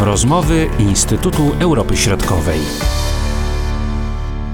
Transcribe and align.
Rozmowy 0.00 0.66
Instytutu 0.78 1.42
Europy 1.60 1.96
Środkowej. 1.96 2.60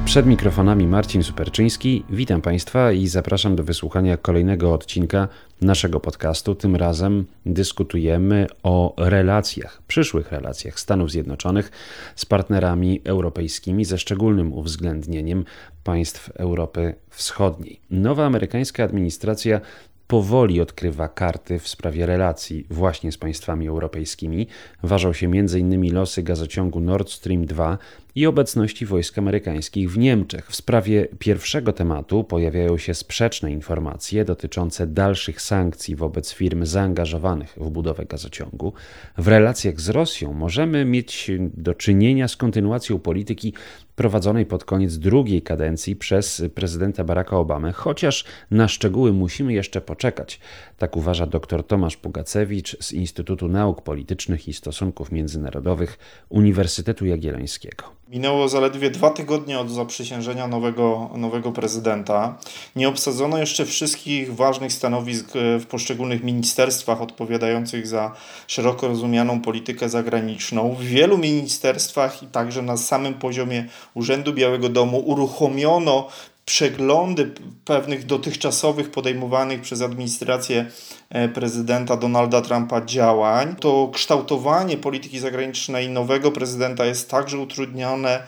Przed 0.05 0.27
mikrofonami 0.27 0.87
Marcin 0.87 1.23
Superczyński. 1.23 2.05
Witam 2.11 2.41
Państwa 2.41 2.93
i 2.93 3.07
zapraszam 3.07 3.57
do 3.57 3.65
wysłuchania 3.65 4.17
kolejnego 4.17 4.75
odcinka 4.75 5.29
naszego 5.61 6.01
podcastu. 6.01 6.55
Tym 6.55 6.77
razem 6.77 7.25
dyskutujemy 7.47 8.47
o 8.63 8.95
relacjach, 8.99 9.83
przyszłych 9.89 10.33
relacjach 10.33 10.81
Stanów 10.81 11.11
Zjednoczonych 11.11 11.71
z 12.17 12.27
partnerami 12.27 13.01
europejskimi, 13.05 13.85
ze 13.85 13.99
szczególnym 13.99 14.53
uwzględnieniem 14.53 15.45
państw 15.85 16.31
Europy 16.31 16.95
Wschodniej. 17.11 17.81
Nowa 17.91 18.27
amerykańska 18.27 18.85
administracja 18.85 19.61
powoli 20.07 20.61
odkrywa 20.61 21.09
karty 21.09 21.59
w 21.59 21.69
sprawie 21.69 22.07
relacji 22.07 22.67
właśnie 22.71 23.13
z 23.13 23.19
państwami 23.19 23.69
europejskimi. 23.69 24.47
Ważą 24.83 25.13
się 25.13 25.27
m.in. 25.27 25.95
losy 25.95 26.23
gazociągu 26.23 26.81
Nord 26.81 27.11
Stream 27.11 27.47
2 27.47 27.79
i 28.15 28.27
obecności 28.27 28.87
wojsk 28.87 29.19
amerykańskich 29.19 29.91
w 29.91 29.99
Niemczech. 29.99 30.51
W 30.51 30.57
sprawie 30.57 31.09
pierwszego 31.19 31.73
tematu 31.73 32.25
pojawiają 32.25 32.79
się 32.79 32.95
sprzeczne 32.95 33.53
informacje 33.53 34.25
dotyczące 34.25 34.87
dalszych 34.87 35.41
sankcji 35.41 35.97
wobec 35.97 36.33
firm 36.33 36.65
zaangażowanych 36.65 37.55
w 37.57 37.71
budowę 37.71 38.05
gazociągu. 38.05 38.73
W 39.19 39.29
relacjach 39.29 39.81
z 39.81 39.89
Rosją 39.89 40.33
możemy 40.33 40.85
mieć 40.85 41.31
do 41.41 41.75
czynienia 41.75 42.29
z 42.29 42.37
kontynuacją 42.37 42.99
polityki 42.99 43.55
prowadzonej 43.97 44.47
pod 44.47 44.65
koniec 44.65 44.99
drugiej 44.99 45.43
kadencji 45.43 45.97
przez 45.97 46.43
prezydenta 46.55 47.05
Baracka 47.05 47.37
Obamy, 47.37 47.73
chociaż 47.73 48.25
na 48.51 48.69
szczegóły 48.69 49.13
musimy 49.13 49.53
jeszcze 49.53 49.81
poczekać. 49.81 50.41
Tak 50.79 50.97
uważa 50.97 51.27
dr 51.27 51.67
Tomasz 51.67 51.97
Pugacewicz 51.97 52.77
z 52.81 52.93
Instytutu 52.93 53.49
Nauk 53.49 53.83
Politycznych 53.83 54.49
i 54.49 54.53
Stosunków 54.53 55.13
Międzynarodowych 55.13 55.99
Uniwersytetu 56.29 57.07
Jagiellońskiego. 57.07 58.04
Minęło 58.09 58.49
zaledwie 58.49 58.91
dwa 58.91 59.11
tygodnie 59.11 59.59
od 59.59 59.71
zaprzysiężenia 59.71 60.47
nowego, 60.47 61.11
nowego 61.17 61.53
prezydenta. 61.53 62.39
Nie 62.77 62.89
obsadzono 62.89 63.39
jeszcze 63.39 63.67
wszystkich 63.67 64.35
ważnych 64.35 64.73
stanowisk 64.73 65.37
e, 65.37 65.59
w 65.59 65.67
poszczególnych 65.67 66.25
ministerstwach 66.25 67.03
odpowiadających 67.03 67.87
za 67.87 68.13
szeroko 68.47 68.89
rozumianą 68.89 69.41
politykę 69.41 69.89
zagraniczną. 69.89 70.75
W 70.75 70.83
wielu 70.83 71.19
ministerstwach 71.19 72.23
i 72.23 72.27
także 72.27 72.63
na 72.63 72.77
samym 72.77 73.15
poziomie 73.15 73.69
Urzędu 73.95 74.33
Białego 74.33 74.69
Domu 74.69 74.99
uruchomiono 74.99 76.09
przeglądy 76.45 77.35
pewnych 77.65 78.07
dotychczasowych 78.07 78.91
podejmowanych 78.91 79.61
przez 79.61 79.83
administrację 79.83 80.67
e, 81.11 81.29
prezydenta 81.29 81.97
Donalda 81.97 82.41
Trumpa 82.41 82.85
działań, 82.85 83.57
to 83.61 83.91
kształtowanie 83.93 84.77
polityki 84.77 85.19
zagranicznej 85.19 85.89
nowego 85.89 86.33
prezydenta 86.33 86.85
jest 86.85 87.11
także 87.11 87.39
utrudnione 87.39 88.23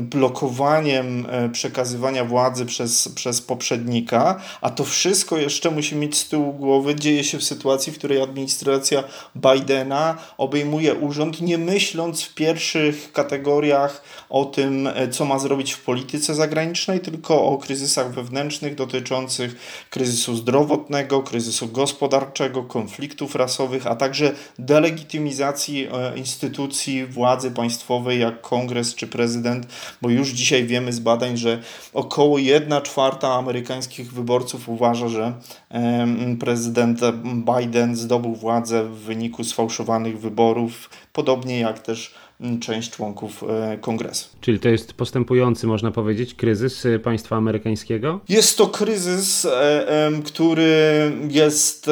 blokowaniem 0.00 1.26
e, 1.30 1.48
przekazywania 1.48 2.24
władzy 2.24 2.66
przez, 2.66 3.08
przez 3.08 3.40
poprzednika, 3.40 4.40
a 4.60 4.70
to 4.70 4.84
wszystko 4.84 5.38
jeszcze 5.38 5.70
musi 5.70 5.96
mieć 5.96 6.16
z 6.16 6.28
tyłu 6.28 6.52
głowy, 6.52 6.94
dzieje 6.94 7.24
się 7.24 7.38
w 7.38 7.44
sytuacji, 7.44 7.92
w 7.92 7.98
której 7.98 8.22
administracja 8.22 9.04
Bidena 9.36 10.18
obejmuje 10.38 10.94
urząd, 10.94 11.40
nie 11.40 11.58
myśląc 11.58 12.22
w 12.22 12.34
pierwszych 12.34 13.12
kategoriach 13.12 14.02
o 14.30 14.44
tym, 14.44 14.86
e, 14.86 15.08
co 15.08 15.24
ma 15.24 15.38
zrobić 15.38 15.72
w 15.72 15.82
polityce 15.82 16.34
zagranicznej, 16.34 17.00
tylko 17.00 17.33
tylko 17.34 17.48
o 17.48 17.58
kryzysach 17.58 18.14
wewnętrznych 18.14 18.74
dotyczących 18.74 19.56
kryzysu 19.90 20.36
zdrowotnego, 20.36 21.22
kryzysu 21.22 21.68
gospodarczego, 21.68 22.62
konfliktów 22.62 23.34
rasowych, 23.34 23.86
a 23.86 23.96
także 23.96 24.32
delegitymizacji 24.58 25.88
e, 25.92 26.18
instytucji 26.18 27.06
władzy 27.06 27.50
państwowej 27.50 28.20
jak 28.20 28.40
kongres 28.40 28.94
czy 28.94 29.06
prezydent, 29.06 29.66
bo 30.02 30.10
już 30.10 30.28
dzisiaj 30.28 30.64
wiemy 30.64 30.92
z 30.92 31.00
badań, 31.00 31.36
że 31.36 31.62
około 31.92 32.38
1 32.38 32.82
czwarta 32.82 33.34
amerykańskich 33.34 34.12
wyborców 34.12 34.68
uważa, 34.68 35.08
że 35.08 35.32
prezydent 36.40 37.00
Biden 37.24 37.96
zdobył 37.96 38.34
władzę 38.34 38.84
w 38.84 38.94
wyniku 38.94 39.44
sfałszowanych 39.44 40.20
wyborów, 40.20 40.90
podobnie 41.12 41.60
jak 41.60 41.78
też 41.78 42.14
część 42.60 42.90
członków 42.90 43.42
e, 43.42 43.78
kongresu. 43.78 44.28
Czyli 44.40 44.60
to 44.60 44.68
jest 44.68 44.92
postępujący, 44.92 45.66
można 45.66 45.90
powiedzieć, 45.90 46.34
kryzys 46.34 46.86
e, 46.86 46.98
państwa 46.98 47.36
amerykańskiego? 47.36 48.20
Jest 48.28 48.58
to 48.58 48.66
kryzys, 48.66 49.44
e, 49.44 50.10
który 50.24 51.12
jest 51.28 51.90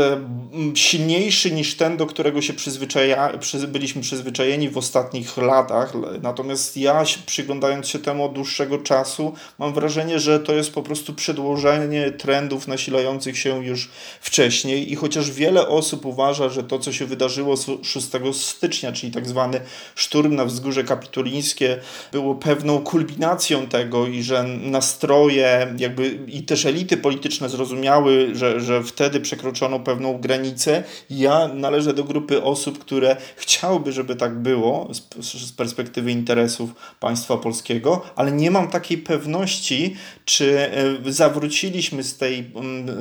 silniejszy 0.75 1.51
niż 1.51 1.77
ten, 1.77 1.97
do 1.97 2.07
którego 2.07 2.43
się 2.43 2.53
przyzwyczaja, 2.53 3.33
byliśmy 3.69 4.03
przyzwyczajeni 4.03 4.69
w 4.69 4.79
ostatnich 4.79 5.37
latach. 5.37 5.93
Natomiast 6.23 6.77
ja, 6.77 7.05
przyglądając 7.27 7.89
się 7.89 7.99
temu 7.99 8.25
od 8.25 8.33
dłuższego 8.33 8.79
czasu, 8.79 9.34
mam 9.59 9.75
wrażenie, 9.75 10.19
że 10.19 10.41
to 10.41 10.55
jest 10.55 10.73
po 10.73 10.83
prostu 10.83 11.15
przedłożenie 11.15 12.11
trendów 12.11 12.69
nasilających 12.69 13.39
się 13.39 13.65
już 13.65 13.91
wcześniej. 14.21 14.93
I 14.93 14.97
chociaż 14.97 15.31
wiele 15.31 15.69
osób 15.69 16.07
uważa, 16.07 16.49
że 16.49 16.63
to, 16.63 16.79
co 16.79 16.93
się 16.93 17.07
wydarzyło 17.07 17.55
6 17.83 18.09
stycznia, 18.33 18.93
czyli 18.93 19.13
tak 19.13 19.27
zwany 19.27 19.61
szturm 19.95 20.34
na 20.34 20.41
wzgórze 20.44 20.84
kapitolińskie 20.84 21.78
było 22.12 22.34
pewną 22.34 22.80
kulminacją 22.80 23.66
tego 23.66 24.06
i 24.06 24.22
że 24.22 24.44
nastroje 24.44 25.75
jakby 25.78 26.19
i 26.26 26.42
też 26.42 26.66
elity 26.66 26.97
polityczne 26.97 27.48
zrozumiały, 27.48 28.34
że, 28.34 28.60
że 28.60 28.82
wtedy 28.82 29.20
przekroczono 29.20 29.80
pewną 29.80 30.19
granicę. 30.19 30.84
Ja 31.10 31.48
należę 31.48 31.94
do 31.94 32.04
grupy 32.04 32.42
osób, 32.42 32.78
które 32.78 33.16
chciałyby, 33.36 33.92
żeby 33.92 34.16
tak 34.16 34.38
było 34.38 34.88
z, 35.20 35.25
z 35.25 35.53
perspektywy 35.53 36.10
interesów 36.12 36.70
państwa 37.00 37.36
polskiego, 37.36 38.03
ale 38.16 38.32
nie 38.32 38.50
mam 38.50 38.69
takiej 38.69 38.98
pewności, 38.98 39.97
czy 40.24 40.59
e, 41.06 41.12
zawróciliśmy 41.12 42.03
z 42.03 42.16
tej, 42.16 42.50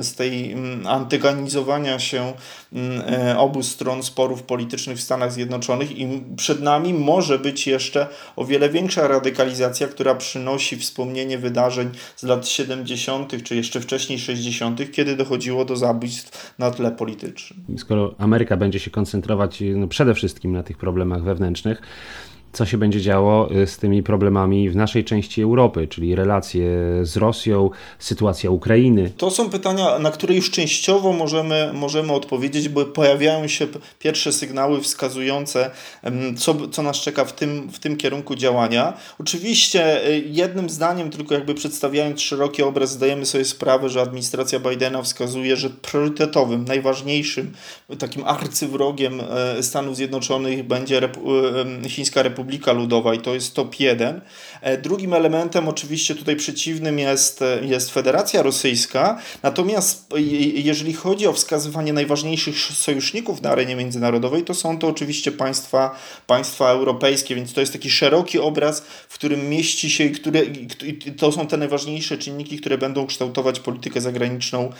z 0.00 0.14
tej 0.14 0.56
antygonizowania 0.86 1.98
się 1.98 2.32
e, 2.72 3.38
obu 3.38 3.62
stron 3.62 4.02
sporów 4.02 4.42
politycznych 4.42 4.98
w 4.98 5.02
Stanach 5.02 5.32
Zjednoczonych 5.32 5.98
i 5.98 6.22
przed 6.36 6.62
nami 6.62 6.94
może 6.94 7.21
może 7.22 7.38
być 7.38 7.66
jeszcze 7.66 8.06
o 8.36 8.44
wiele 8.44 8.70
większa 8.70 9.08
radykalizacja, 9.08 9.88
która 9.88 10.14
przynosi 10.14 10.76
wspomnienie 10.76 11.38
wydarzeń 11.38 11.90
z 12.16 12.22
lat 12.22 12.48
70., 12.48 13.42
czy 13.42 13.56
jeszcze 13.56 13.80
wcześniej 13.80 14.18
60., 14.18 14.92
kiedy 14.92 15.16
dochodziło 15.16 15.64
do 15.64 15.76
zabójstw 15.76 16.54
na 16.58 16.70
tle 16.70 16.90
politycznym. 16.90 17.78
Skoro 17.78 18.14
Ameryka 18.18 18.56
będzie 18.56 18.80
się 18.80 18.90
koncentrować 18.90 19.62
no, 19.74 19.88
przede 19.88 20.14
wszystkim 20.14 20.52
na 20.52 20.62
tych 20.62 20.76
problemach 20.78 21.22
wewnętrznych, 21.22 21.82
co 22.52 22.66
się 22.66 22.78
będzie 22.78 23.00
działo 23.00 23.52
y, 23.52 23.66
z 23.66 23.78
tymi 23.78 24.02
problemami 24.02 24.70
w 24.70 24.76
naszej 24.76 25.04
części 25.04 25.42
Europy, 25.42 25.88
czyli 25.88 26.14
relacje 26.14 26.64
z 27.02 27.16
Rosją, 27.16 27.70
sytuacja 27.98 28.50
Ukrainy? 28.50 29.10
To 29.16 29.30
są 29.30 29.50
pytania, 29.50 29.98
na 29.98 30.10
które 30.10 30.34
już 30.34 30.50
częściowo 30.50 31.12
możemy, 31.12 31.70
możemy 31.74 32.12
odpowiedzieć, 32.12 32.68
bo 32.68 32.84
pojawiają 32.84 33.48
się 33.48 33.66
pierwsze 33.98 34.32
sygnały 34.32 34.80
wskazujące, 34.80 35.70
co, 36.36 36.68
co 36.68 36.82
nas 36.82 36.96
czeka 36.96 37.24
w 37.24 37.32
tym, 37.32 37.68
w 37.72 37.78
tym 37.78 37.96
kierunku 37.96 38.34
działania. 38.34 38.92
Oczywiście 39.18 40.08
y, 40.08 40.24
jednym 40.26 40.70
zdaniem, 40.70 41.10
tylko 41.10 41.34
jakby 41.34 41.54
przedstawiając 41.54 42.20
szeroki 42.20 42.62
obraz, 42.62 42.90
zdajemy 42.90 43.26
sobie 43.26 43.44
sprawę, 43.44 43.88
że 43.88 44.00
administracja 44.00 44.60
Bidena 44.60 45.02
wskazuje, 45.02 45.56
że 45.56 45.70
priorytetowym, 45.70 46.64
najważniejszym, 46.64 47.52
takim 47.98 48.24
arcywrogiem 48.24 49.20
e, 49.20 49.62
Stanów 49.62 49.96
Zjednoczonych 49.96 50.66
będzie 50.66 51.08
Chińska 51.88 52.22
Republika 52.22 52.41
Republika 52.42 52.72
Ludowa 52.72 53.14
i 53.14 53.18
to 53.18 53.34
jest 53.34 53.54
top 53.54 53.80
1. 53.80 54.20
E, 54.60 54.78
drugim 54.78 55.14
elementem 55.14 55.68
oczywiście 55.68 56.14
tutaj 56.14 56.36
przeciwnym 56.36 56.98
jest, 56.98 57.42
e, 57.42 57.58
jest 57.64 57.90
Federacja 57.90 58.42
Rosyjska, 58.42 59.18
natomiast 59.42 60.06
jeżeli 60.54 60.92
chodzi 60.92 61.26
o 61.26 61.32
wskazywanie 61.32 61.92
najważniejszych 61.92 62.56
sojuszników 62.58 63.42
na 63.42 63.50
arenie 63.50 63.76
międzynarodowej, 63.76 64.42
to 64.42 64.54
są 64.54 64.78
to 64.78 64.88
oczywiście 64.88 65.32
państwa, 65.32 65.98
państwa 66.26 66.70
europejskie, 66.70 67.34
więc 67.34 67.52
to 67.52 67.60
jest 67.60 67.72
taki 67.72 67.90
szeroki 67.90 68.38
obraz, 68.38 68.82
w 69.08 69.14
którym 69.14 69.48
mieści 69.48 69.90
się, 69.90 70.10
które, 70.10 70.40
to 71.16 71.32
są 71.32 71.46
te 71.46 71.56
najważniejsze 71.56 72.18
czynniki, 72.18 72.58
które 72.58 72.78
będą 72.78 73.06
kształtować 73.06 73.60
politykę 73.60 74.00
zagraniczną 74.00 74.72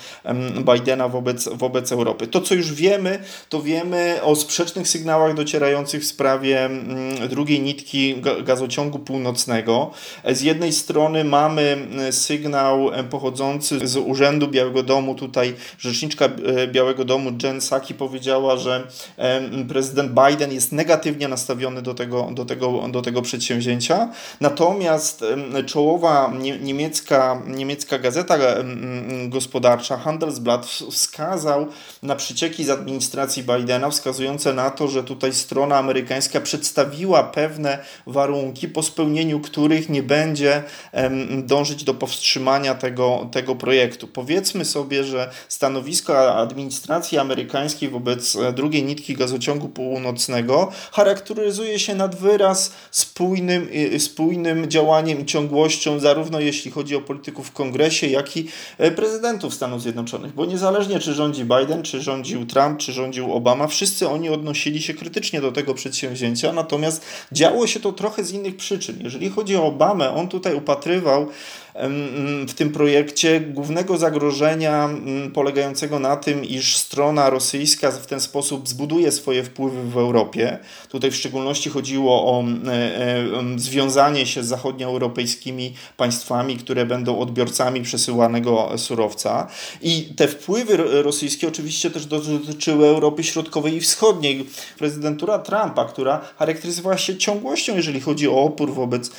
Bidena 0.75 1.08
wobec, 1.08 1.49
wobec 1.49 1.93
Europy. 1.93 2.26
To, 2.26 2.41
co 2.41 2.55
już 2.55 2.73
wiemy, 2.73 3.19
to 3.49 3.62
wiemy 3.62 4.23
o 4.23 4.37
sprzecznych 4.37 4.88
sygnałach 4.88 5.35
docierających 5.35 6.03
w 6.03 6.06
sprawie 6.06 6.70
drugiej 7.31 7.52
nitki 7.61 8.15
gazociągu 8.45 8.99
północnego. 8.99 9.91
Z 10.33 10.41
jednej 10.41 10.73
strony 10.73 11.25
mamy 11.25 11.87
sygnał 12.11 12.91
pochodzący 13.11 13.89
z 13.89 13.97
Urzędu 13.97 14.49
Białego 14.49 14.83
Domu. 14.83 15.15
Tutaj 15.15 15.55
rzeczniczka 15.79 16.29
Białego 16.67 17.05
Domu 17.05 17.31
Jen 17.43 17.59
Psaki 17.59 17.95
powiedziała, 17.95 18.57
że 18.57 18.87
prezydent 19.69 20.13
Biden 20.13 20.53
jest 20.53 20.73
negatywnie 20.73 21.29
nastawiony 21.29 21.83
do 21.83 21.95
tego, 21.95 22.29
do 22.33 22.45
tego, 22.45 22.89
do 22.89 23.03
tego 23.03 23.23
przedsięwzięcia. 23.23 24.09
Natomiast 24.41 25.25
czołowa 25.67 26.33
niemiecka, 26.61 27.43
niemiecka 27.47 27.99
gazeta 27.99 28.39
gospodarcza 29.29 29.97
Handelsblatt 29.97 30.67
wskazał 30.91 31.67
na 32.03 32.17
przycieki 32.17 32.65
z 32.65 32.71
administracji 32.71 33.43
Bidena, 33.43 33.91
wskazujące 33.91 34.55
na 34.55 34.71
to, 34.71 34.89
że 34.89 35.05
tutaj 35.05 35.33
strona 35.33 35.79
amerykańska 35.79 36.41
przedstawiła 36.41 37.23
pewne 37.25 37.42
warunki, 38.06 38.69
po 38.69 38.83
spełnieniu 38.83 39.41
których 39.41 39.89
nie 39.89 40.03
będzie 40.03 40.62
dążyć 41.44 41.85
do 41.85 41.94
powstrzymania 41.94 42.75
tego, 42.75 43.29
tego 43.33 43.55
projektu. 43.55 44.09
Powiedzmy 44.09 44.65
sobie, 44.65 45.05
że 45.05 45.31
stanowisko 45.49 46.35
administracji 46.35 47.19
amerykańskiej 47.19 47.89
wobec 47.89 48.37
e, 48.37 48.53
drugiej 48.53 48.85
nitki 48.85 49.17
gazociągu 49.17 49.69
północnego 49.69 50.73
charakteryzuje 50.93 51.79
się 51.79 51.94
nad 51.94 52.15
wyraz 52.15 52.73
spójnym, 52.91 53.69
spójnym 53.99 54.71
działaniem 54.71 55.21
i 55.21 55.25
ciągłością, 55.25 56.00
zarówno 56.00 56.41
jeśli 56.41 56.71
chodzi 56.71 56.97
o 56.97 57.00
polityków 57.00 57.49
w 57.49 57.53
kongresie, 57.53 58.06
jak 58.06 58.37
i 58.37 58.49
e, 58.79 58.91
prezydentów 58.91 59.55
Stanów 59.55 59.83
Zjednoczonych, 59.83 60.35
bo 60.35 60.47
niezależnie 60.47 60.99
czy 60.99 61.15
rządzi 61.15 61.44
Biden, 61.44 61.83
czy 61.83 62.00
rządził 62.00 62.47
Trump, 62.47 62.79
czy 62.79 62.93
rządził 62.93 63.33
Obama, 63.33 63.67
wszyscy 63.67 64.09
oni 64.09 64.29
odnosili 64.29 64.83
się 64.83 64.94
krytycznie 64.94 65.41
do 65.41 65.53
tego 65.53 65.75
przedsięwzięcia, 65.75 66.53
natomiast 66.53 67.05
działo 67.32 67.67
się 67.67 67.81
to 67.81 67.93
trochę 67.93 68.25
z 68.25 68.32
innych 68.32 68.56
przyczyn. 68.56 68.96
Jeżeli 69.05 69.31
chodzi 69.31 69.56
o 69.56 69.67
Obamę, 69.67 70.14
on 70.14 70.29
tutaj 70.29 70.55
upatrywał 70.55 71.26
w 72.49 72.55
tym 72.55 72.73
projekcie 72.73 73.41
głównego 73.41 73.99
zagrożenia 73.99 74.89
polegającego 75.35 75.99
na 75.99 76.17
tym, 76.17 76.45
iż 76.45 76.77
strona 76.77 77.31
rosyjska 77.31 77.91
w 77.91 78.07
ten 78.07 78.21
sposób 78.21 78.69
zbuduje 78.69 79.13
swoje 79.13 79.45
wpływy 79.45 79.91
w 79.91 79.97
Europie. 79.97 80.59
Tutaj 80.89 81.11
w 81.11 81.17
szczególności 81.17 81.71
chodziło 81.71 82.39
o 82.39 82.45
e, 82.45 82.73
e, 82.73 83.23
związanie 83.57 84.27
się 84.27 84.45
z 84.45 84.47
zachodnioeuropejskimi 84.47 85.75
państwami, 85.97 86.57
które 86.57 86.87
będą 86.87 87.19
odbiorcami 87.19 87.83
przesyłanego 87.83 88.79
surowca. 88.79 89.49
I 89.83 90.03
te 90.17 90.29
wpływy 90.29 90.77
rosyjskie 91.03 91.49
oczywiście 91.49 91.91
też 91.91 92.07
dotyczyły 92.07 92.87
Europy 92.87 93.25
Środkowej 93.25 93.75
i 93.75 93.81
Wschodniej. 93.81 94.47
Prezydentura 94.79 95.39
Trumpa, 95.39 95.85
która 95.85 96.21
charakteryzowała 96.37 96.99
się 96.99 97.17
ciągłością, 97.17 97.77
jeżeli 97.77 98.01
chodzi 98.01 98.29
o 98.29 98.43
opór 98.43 98.75
wobec 98.75 99.11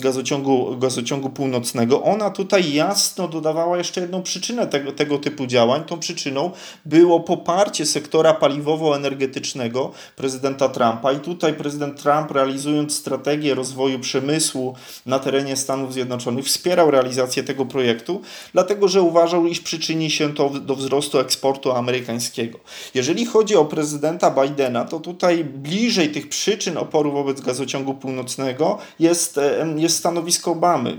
gazociągu, 0.00 0.76
gazociągu 0.78 1.30
północnego, 1.30 1.81
ona 2.04 2.30
tutaj 2.30 2.72
jasno 2.72 3.28
dodawała 3.28 3.78
jeszcze 3.78 4.00
jedną 4.00 4.22
przyczynę 4.22 4.66
tego, 4.66 4.92
tego 4.92 5.18
typu 5.18 5.46
działań. 5.46 5.84
Tą 5.84 5.98
przyczyną 5.98 6.50
było 6.84 7.20
poparcie 7.20 7.86
sektora 7.86 8.34
paliwowo-energetycznego 8.34 9.90
prezydenta 10.16 10.68
Trumpa. 10.68 11.12
I 11.12 11.20
tutaj 11.20 11.54
prezydent 11.54 12.02
Trump, 12.02 12.30
realizując 12.30 12.96
strategię 12.96 13.54
rozwoju 13.54 13.98
przemysłu 14.00 14.74
na 15.06 15.18
terenie 15.18 15.56
Stanów 15.56 15.92
Zjednoczonych, 15.92 16.44
wspierał 16.44 16.90
realizację 16.90 17.42
tego 17.42 17.66
projektu, 17.66 18.20
dlatego 18.52 18.88
że 18.88 19.02
uważał, 19.02 19.46
iż 19.46 19.60
przyczyni 19.60 20.10
się 20.10 20.34
to 20.34 20.50
do 20.50 20.76
wzrostu 20.76 21.18
eksportu 21.18 21.72
amerykańskiego. 21.72 22.58
Jeżeli 22.94 23.26
chodzi 23.26 23.56
o 23.56 23.64
prezydenta 23.64 24.30
Bidena, 24.30 24.84
to 24.84 25.00
tutaj 25.00 25.44
bliżej 25.44 26.08
tych 26.08 26.28
przyczyn 26.28 26.78
oporu 26.78 27.12
wobec 27.12 27.40
gazociągu 27.40 27.94
północnego 27.94 28.78
jest, 28.98 29.40
jest 29.76 29.96
stanowisko 29.96 30.52
Obamy 30.52 30.96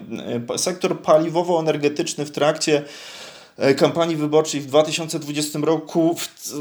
sektor 0.74 1.02
paliwowo-energetyczny 1.02 2.26
w 2.26 2.32
trakcie 2.32 2.84
kampanii 3.78 4.16
wyborczej 4.16 4.62
w 4.62 4.66
2020 4.66 5.60
roku 5.60 6.16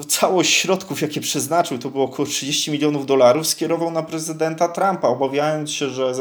całość 0.09 0.55
środków, 0.55 1.03
jakie 1.03 1.21
przeznaczył, 1.21 1.79
to 1.79 1.91
było 1.91 2.05
około 2.05 2.29
30 2.29 2.71
milionów 2.71 3.07
dolarów, 3.07 3.47
skierował 3.47 3.91
na 3.91 4.03
prezydenta 4.03 4.69
Trumpa, 4.69 5.09
obawiając 5.09 5.71
się, 5.71 5.91
że 5.91 6.13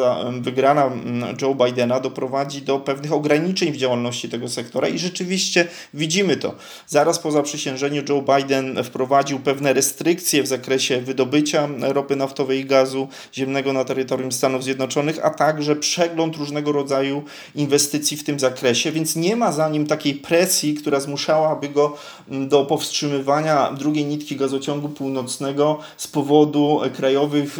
wygrana 0.41 0.91
Joe 1.41 1.55
Bidena 1.55 1.99
doprowadzi 1.99 2.61
do 2.61 2.79
pewnych 2.79 3.13
ograniczeń 3.13 3.71
w 3.71 3.77
działalności 3.77 4.29
tego 4.29 4.49
sektora 4.49 4.87
i 4.87 4.99
rzeczywiście 4.99 5.67
widzimy 5.93 6.37
to. 6.37 6.55
Zaraz 6.87 7.19
po 7.19 7.31
zaprzysiężeniu 7.31 8.03
Joe 8.09 8.21
Biden 8.21 8.83
wprowadził 8.83 9.39
pewne 9.39 9.73
restrykcje 9.73 10.43
w 10.43 10.47
zakresie 10.47 11.01
wydobycia 11.01 11.69
ropy 11.79 12.15
naftowej 12.15 12.59
i 12.59 12.65
gazu 12.65 13.07
ziemnego 13.33 13.73
na 13.73 13.85
terytorium 13.85 14.31
Stanów 14.31 14.63
Zjednoczonych, 14.63 15.25
a 15.25 15.29
także 15.29 15.75
przegląd 15.75 16.35
różnego 16.35 16.71
rodzaju 16.71 17.23
inwestycji 17.55 18.17
w 18.17 18.23
tym 18.23 18.39
zakresie, 18.39 18.91
więc 18.91 19.15
nie 19.15 19.35
ma 19.35 19.51
za 19.51 19.69
nim 19.69 19.87
takiej 19.87 20.15
presji, 20.15 20.60
presji, 20.61 20.73
która 20.73 20.99
zmuszałaby 20.99 21.69
go 21.69 21.97
mm, 22.29 22.49
do 22.49 22.65
powstrzymywania 22.65 23.71
drugiej 23.71 24.05
nitki 24.05 24.35
gazociągu 24.35 24.89
północnego 24.89 25.79
z 25.97 26.07
powodu 26.07 26.81
krajowych 26.95 27.57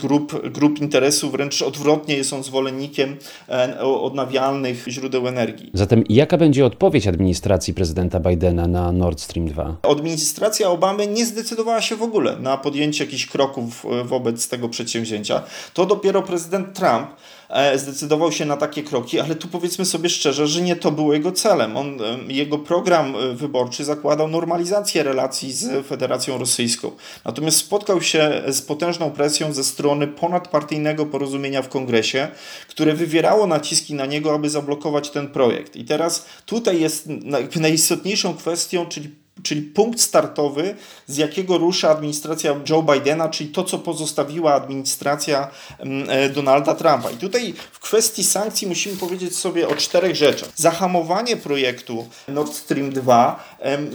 grup, 0.00 0.48
grup 0.50 0.78
interesu, 0.78 1.30
wręcz 1.30 1.62
odwrotnie 1.62 2.16
jest 2.16 2.32
on 2.32 2.42
zwolennikiem 2.42 3.16
e, 3.48 3.80
odnawialnych 3.80 4.84
źródeł 4.88 5.28
energii. 5.28 5.70
Zatem 5.74 6.04
jaka 6.08 6.36
będzie 6.36 6.66
odpowiedź 6.66 7.06
administracji 7.06 7.74
prezydenta 7.74 8.20
Bidena 8.20 8.66
na 8.66 8.92
Nord 8.92 9.20
Stream 9.20 9.48
2? 9.48 9.76
Administracja 9.82 10.70
Obamy 10.70 11.06
nie 11.06 11.26
zdecydowała 11.26 11.80
się 11.80 11.96
w 11.96 12.02
ogóle 12.02 12.36
na 12.36 12.56
podjęcie 12.56 13.04
jakichś 13.04 13.26
kroków 13.26 13.86
e, 13.86 14.04
wobec 14.04 14.48
tego 14.48 14.68
przedsięwzięcia. 14.68 15.42
To 15.74 15.86
dopiero 15.86 16.22
prezydent 16.22 16.76
Trump 16.78 17.06
E, 17.48 17.78
zdecydował 17.78 18.32
się 18.32 18.44
na 18.44 18.56
takie 18.56 18.82
kroki, 18.82 19.20
ale 19.20 19.34
tu 19.34 19.48
powiedzmy 19.48 19.84
sobie 19.84 20.08
szczerze, 20.08 20.46
że 20.46 20.62
nie 20.62 20.76
to 20.76 20.90
było 20.90 21.14
jego 21.14 21.32
celem. 21.32 21.76
On, 21.76 21.98
jego 22.44 22.58
program 22.58 23.16
e, 23.16 23.34
wyborczy 23.34 23.84
zakładał 23.84 24.28
normalizację 24.28 25.02
relacji 25.02 25.52
z 25.52 25.86
Federacją 25.86 26.38
Rosyjską. 26.38 26.90
Natomiast 27.24 27.56
spotkał 27.56 28.02
się 28.02 28.42
z 28.48 28.62
potężną 28.62 29.10
presją 29.10 29.52
ze 29.52 29.64
strony 29.64 30.06
ponadpartyjnego 30.06 31.06
porozumienia 31.06 31.62
w 31.62 31.68
kongresie, 31.68 32.28
które 32.68 32.94
wywierało 32.94 33.46
naciski 33.46 33.94
na 33.94 34.06
niego, 34.06 34.34
aby 34.34 34.50
zablokować 34.50 35.10
ten 35.10 35.28
projekt. 35.28 35.76
I 35.76 35.84
teraz 35.84 36.26
tutaj 36.46 36.80
jest 36.80 37.08
najistotniejszą 37.56 38.34
kwestią, 38.34 38.86
czyli 38.86 39.23
czyli 39.42 39.62
punkt 39.62 40.00
startowy, 40.00 40.74
z 41.06 41.16
jakiego 41.16 41.58
rusza 41.58 41.90
administracja 41.90 42.60
Joe 42.68 42.82
Bidena, 42.82 43.28
czyli 43.28 43.50
to, 43.50 43.64
co 43.64 43.78
pozostawiła 43.78 44.54
administracja 44.54 45.50
mm, 45.78 46.10
e, 46.10 46.28
Donalda 46.28 46.74
Trumpa. 46.74 47.10
I 47.10 47.16
tutaj 47.16 47.54
w 47.72 47.78
kwestii 47.80 48.24
sankcji 48.24 48.66
musimy 48.66 48.96
powiedzieć 48.96 49.36
sobie 49.36 49.68
o 49.68 49.74
czterech 49.74 50.16
rzeczach. 50.16 50.48
Zahamowanie 50.56 51.36
projektu 51.36 52.08
Nord 52.28 52.54
Stream 52.54 52.90
2 52.90 53.44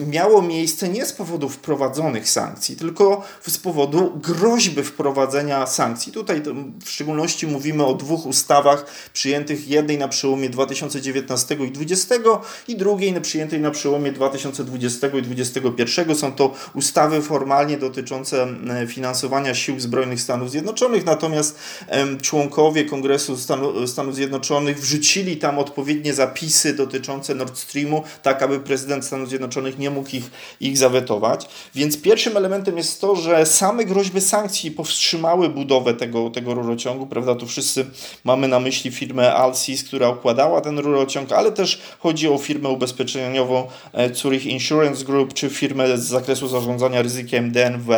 miało 0.08 0.42
miejsce 0.42 0.90
nie 0.90 1.06
z 1.06 1.14
powodu 1.14 1.50
wprowadzonych 1.50 2.30
sankcji, 2.30 2.76
tylko 2.76 3.24
z 3.48 3.58
powodu 3.58 4.12
groźby 4.16 4.84
wprowadzenia 4.84 5.68
sankcji. 5.68 6.12
Tutaj 6.12 6.42
w 6.86 6.90
szczególności 6.90 7.48
mówimy 7.48 7.86
o 7.86 7.94
dwóch 7.94 8.26
ustawach 8.26 8.86
przyjętych, 9.14 9.68
jednej 9.68 9.98
na 9.98 10.08
przełomie 10.08 10.50
2019 10.50 11.56
i 11.56 11.72
2020 11.72 12.16
i 12.68 12.76
drugiej 12.76 13.22
przyjętej 13.22 13.60
na 13.60 13.72
przełomie 13.72 14.12
2020 14.12 15.08
i 15.08 15.10
2021 15.10 15.29
2021. 15.36 16.16
Są 16.16 16.32
to 16.32 16.54
ustawy 16.74 17.22
formalnie 17.22 17.78
dotyczące 17.78 18.48
finansowania 18.88 19.56
sił 19.56 19.80
zbrojnych 19.80 20.22
Stanów 20.22 20.52
Zjednoczonych, 20.52 21.06
natomiast 21.06 21.60
członkowie 22.22 22.86
Kongresu 22.86 23.38
Stanów 23.88 24.16
Zjednoczonych 24.16 24.80
wrzucili 24.80 25.38
tam 25.38 25.60
odpowiednie 25.60 26.14
zapisy 26.14 26.74
dotyczące 26.74 27.36
Nord 27.36 27.58
Streamu, 27.58 28.04
tak 28.24 28.44
aby 28.44 28.60
prezydent 28.60 29.06
Stanów 29.06 29.30
Zjednoczonych 29.30 29.80
nie 29.80 29.90
mógł 29.90 30.10
ich, 30.16 30.32
ich 30.60 30.78
zawetować. 30.78 31.50
Więc 31.76 32.02
pierwszym 32.02 32.38
elementem 32.38 32.78
jest 32.78 33.02
to, 33.02 33.16
że 33.16 33.46
same 33.46 33.86
groźby 33.86 34.22
sankcji 34.22 34.72
powstrzymały 34.72 35.50
budowę 35.50 35.94
tego, 35.94 36.30
tego 36.30 36.54
rurociągu, 36.54 37.08
prawda? 37.08 37.36
Tu 37.36 37.48
wszyscy 37.48 37.86
mamy 38.24 38.48
na 38.48 38.60
myśli 38.60 38.92
firmę 38.92 39.34
Alsys, 39.34 39.84
która 39.84 40.10
układała 40.10 40.62
ten 40.62 40.80
rurociąg, 40.80 41.32
ale 41.32 41.52
też 41.52 41.82
chodzi 42.00 42.28
o 42.28 42.38
firmę 42.38 42.70
ubezpieczeniową 42.70 43.68
e, 43.94 44.16
Zurich 44.16 44.46
Insurance 44.46 45.06
Group, 45.06 45.19
czy 45.26 45.50
firmę 45.50 45.98
z 45.98 46.04
zakresu 46.04 46.48
zarządzania 46.48 47.02
ryzykiem 47.02 47.52
DNW 47.52 47.94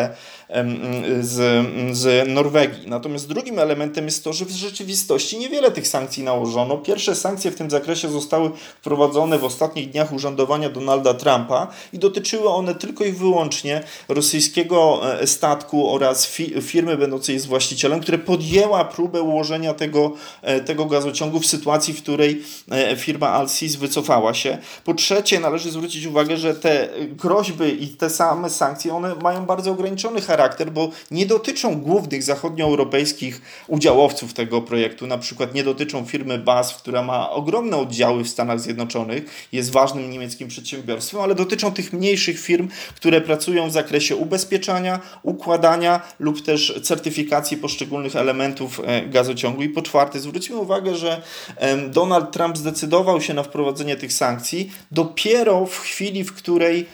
z, 1.22 1.68
z 1.98 2.30
Norwegii. 2.30 2.88
Natomiast 2.88 3.28
drugim 3.28 3.60
elementem 3.60 4.06
jest 4.06 4.24
to, 4.24 4.34
że 4.34 4.46
w 4.46 4.52
rzeczywistości 4.52 5.38
niewiele 5.38 5.72
tych 5.72 5.88
sankcji 5.88 6.24
nałożono. 6.24 6.78
Pierwsze 6.78 7.16
sankcje 7.16 7.52
w 7.52 7.56
tym 7.56 7.70
zakresie 7.70 8.10
zostały 8.10 8.52
wprowadzone 8.82 9.40
w 9.40 9.44
ostatnich 9.44 9.90
dniach 9.90 10.14
urzędowania 10.14 10.70
Donalda 10.70 11.14
Trumpa 11.14 11.68
i 11.94 12.00
dotyczyły 12.00 12.50
one 12.50 12.76
tylko 12.76 13.04
i 13.04 13.12
wyłącznie 13.12 13.84
rosyjskiego 14.08 15.02
e, 15.20 15.28
statku 15.28 15.94
oraz 15.94 16.28
fi 16.28 16.62
firmy 16.62 16.98
będącej 16.98 17.40
z 17.40 17.46
właścicielem, 17.46 18.00
które 18.00 18.18
podjęła 18.18 18.86
próbę 18.86 19.22
ułożenia 19.22 19.74
tego, 19.74 20.12
e, 20.42 20.60
tego 20.60 20.86
gazociągu 20.86 21.40
w 21.40 21.46
sytuacji, 21.46 21.94
w 21.94 22.02
której 22.02 22.44
e, 22.72 22.96
firma 22.96 23.30
Alsys 23.30 23.76
wycofała 23.76 24.34
się. 24.34 24.58
Po 24.84 24.94
trzecie, 24.94 25.40
należy 25.40 25.72
zwrócić 25.72 26.06
uwagę, 26.06 26.38
że 26.38 26.56
te 26.56 26.90
groźby 27.12 27.84
i 27.84 27.88
te 27.88 28.10
same 28.10 28.50
sankcje, 28.50 28.94
one 28.94 29.16
mają 29.16 29.46
bardzo 29.46 29.72
ograniczony 29.72 30.22
charakter, 30.22 30.72
bo 30.72 30.90
nie 31.12 31.26
dotyczą 31.26 31.82
głównych 31.82 32.24
zachodnioeuropejskich 32.24 33.42
udziałowców 33.68 34.34
tego 34.34 34.62
projektu, 34.62 35.08
na 35.08 35.18
przykład 35.18 35.54
nie 35.54 35.64
dotyczą 35.64 36.06
firmy 36.06 36.40
BASF, 36.40 36.78
która 36.78 37.04
ma 37.04 37.30
ogromne 37.30 37.78
oddziały 37.78 38.24
w 38.24 38.30
Stanach 38.30 38.60
Zjednoczonych, 38.60 39.48
jest 39.52 39.72
ważnym 39.72 40.10
niemieckim 40.10 40.48
przedsiębiorstwem, 40.48 41.22
ale 41.22 41.36
dotyczą 41.36 41.72
tych 41.72 41.94
mniejszych 41.94 42.40
firm, 42.40 42.68
które 42.96 43.22
pracują 43.22 43.70
w 43.70 43.72
zakresie 43.72 44.16
ubezpieczania, 44.16 45.00
układania 45.24 46.02
lub 46.20 46.42
też 46.42 46.80
certyfikacji 46.84 47.58
poszczególnych 47.58 48.16
elementów 48.16 48.82
e, 48.86 49.02
gazociągu. 49.02 49.62
I 49.62 49.70
po 49.70 49.82
czwarte, 49.82 50.20
zwróćmy 50.20 50.56
uwagę, 50.56 50.96
że 50.96 51.22
Donald 51.90 52.32
Trump 52.32 52.58
zdecydował 52.58 53.22
się 53.22 53.34
na 53.34 53.44
wprowadzenie 53.44 53.96
tych 53.96 54.14
sankcji 54.14 54.72
dopiero 54.92 55.66
w 55.66 55.80
chwili, 55.80 56.24
w 56.24 56.34
której 56.34 56.86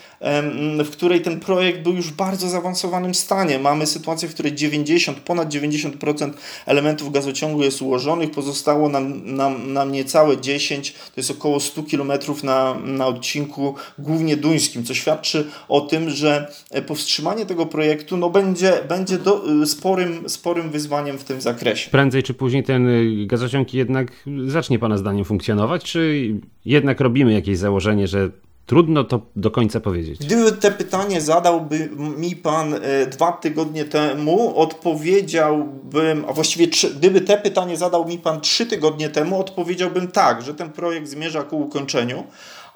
w 0.84 0.90
której 0.90 1.20
ten 1.20 1.40
projekt 1.40 1.82
był 1.82 1.94
już 1.94 2.06
w 2.06 2.16
bardzo 2.16 2.48
zaawansowanym 2.48 3.14
stanie. 3.14 3.58
Mamy 3.58 3.86
sytuację, 3.86 4.28
w 4.28 4.34
której 4.34 4.54
90, 4.54 5.20
ponad 5.20 5.48
90% 5.48 6.30
elementów 6.66 7.12
gazociągu 7.12 7.62
jest 7.62 7.82
ułożonych, 7.82 8.30
pozostało 8.30 8.88
nam, 8.88 9.34
nam, 9.36 9.72
nam 9.72 9.92
niecałe 9.92 10.40
10, 10.40 10.92
to 10.92 11.12
jest 11.16 11.30
około 11.30 11.60
100 11.60 11.82
km 11.82 12.12
na, 12.42 12.74
na 12.74 13.06
odcinku 13.06 13.74
głównie 13.98 14.36
duńskim, 14.36 14.84
co 14.84 14.94
świadczy 14.94 15.46
o 15.68 15.80
tym, 15.80 16.10
że 16.10 16.52
e, 16.70 16.82
powstrzymanie 16.82 17.46
tego 17.46 17.66
projektu 17.66 18.16
no, 18.16 18.30
będzie, 18.30 18.72
będzie 18.88 19.18
do, 19.18 19.62
e, 19.62 19.66
sporym, 19.66 20.28
sporym 20.28 20.70
wyzwaniem 20.70 21.18
w 21.18 21.24
tym 21.24 21.40
zakresie. 21.40 21.90
Prędzej 21.90 22.22
czy 22.22 22.34
później 22.34 22.64
ten 22.64 22.88
e, 22.88 23.26
gazociąg 23.26 23.74
jednak 23.74 24.12
zacznie 24.46 24.78
Pana 24.78 24.98
zdaniem 24.98 25.24
funkcjonować, 25.24 25.84
czy 25.84 26.30
jednak 26.64 27.00
robimy 27.00 27.32
jakieś 27.32 27.58
założenie, 27.58 28.08
że 28.08 28.30
Trudno 28.68 29.04
to 29.04 29.20
do 29.36 29.50
końca 29.50 29.80
powiedzieć. 29.80 30.18
Gdyby 30.18 30.52
te 30.52 30.70
pytanie 30.70 31.20
zadałby 31.20 31.90
mi 31.96 32.36
pan 32.36 32.74
e, 32.74 33.06
dwa 33.06 33.32
tygodnie 33.32 33.84
temu, 33.84 34.56
odpowiedziałbym, 34.56 36.24
a 36.28 36.32
właściwie 36.32 36.66
gdyby 36.96 37.20
te 37.20 37.38
pytanie 37.38 37.76
zadał 37.76 38.08
mi 38.08 38.18
pan 38.18 38.40
trzy 38.40 38.66
tygodnie 38.66 39.08
temu, 39.08 39.40
odpowiedziałbym 39.40 40.08
tak, 40.08 40.42
że 40.42 40.54
ten 40.54 40.70
projekt 40.70 41.08
zmierza 41.08 41.42
ku 41.42 41.60
ukończeniu 41.60 42.24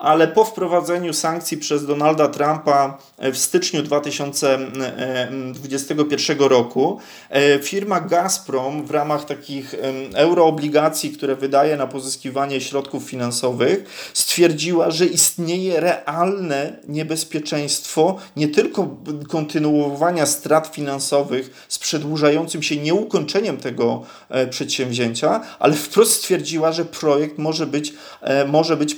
ale 0.03 0.29
po 0.29 0.45
wprowadzeniu 0.45 1.13
sankcji 1.13 1.57
przez 1.57 1.87
Donalda 1.87 2.29
Trumpa 2.29 2.99
w 3.19 3.39
styczniu 3.39 3.83
2021 3.83 6.39
roku 6.39 6.99
e, 7.31 7.59
firma 7.59 8.01
Gazprom 8.01 8.87
w 8.87 8.91
ramach 8.91 9.25
takich 9.25 9.75
euroobligacji, 10.15 11.11
które 11.11 11.37
wydaje 11.37 11.77
na 11.77 11.87
pozyskiwanie 11.87 12.61
środków 12.61 13.05
finansowych, 13.05 14.11
stwierdziła, 14.15 14.91
że 14.91 15.07
istnieje 15.07 15.81
realne 15.81 16.77
niebezpieczeństwo 16.89 18.17
nie 18.37 18.49
tylko 18.49 18.97
kontynuowania 19.29 20.27
strat 20.27 20.67
finansowych 20.67 21.67
z 21.69 21.79
przedłużającym 21.79 22.63
się 22.63 22.77
nieukończeniem 22.77 23.57
tego 23.57 24.03
e, 24.29 24.47
przedsięwzięcia, 24.47 25.41
ale 25.59 25.75
wprost 25.75 26.13
stwierdziła, 26.13 26.73
że 26.73 26.85
projekt 26.85 27.39
może 27.39 27.67
być, 27.67 27.95
e, 28.21 28.45
może 28.45 28.77
być 28.77 28.97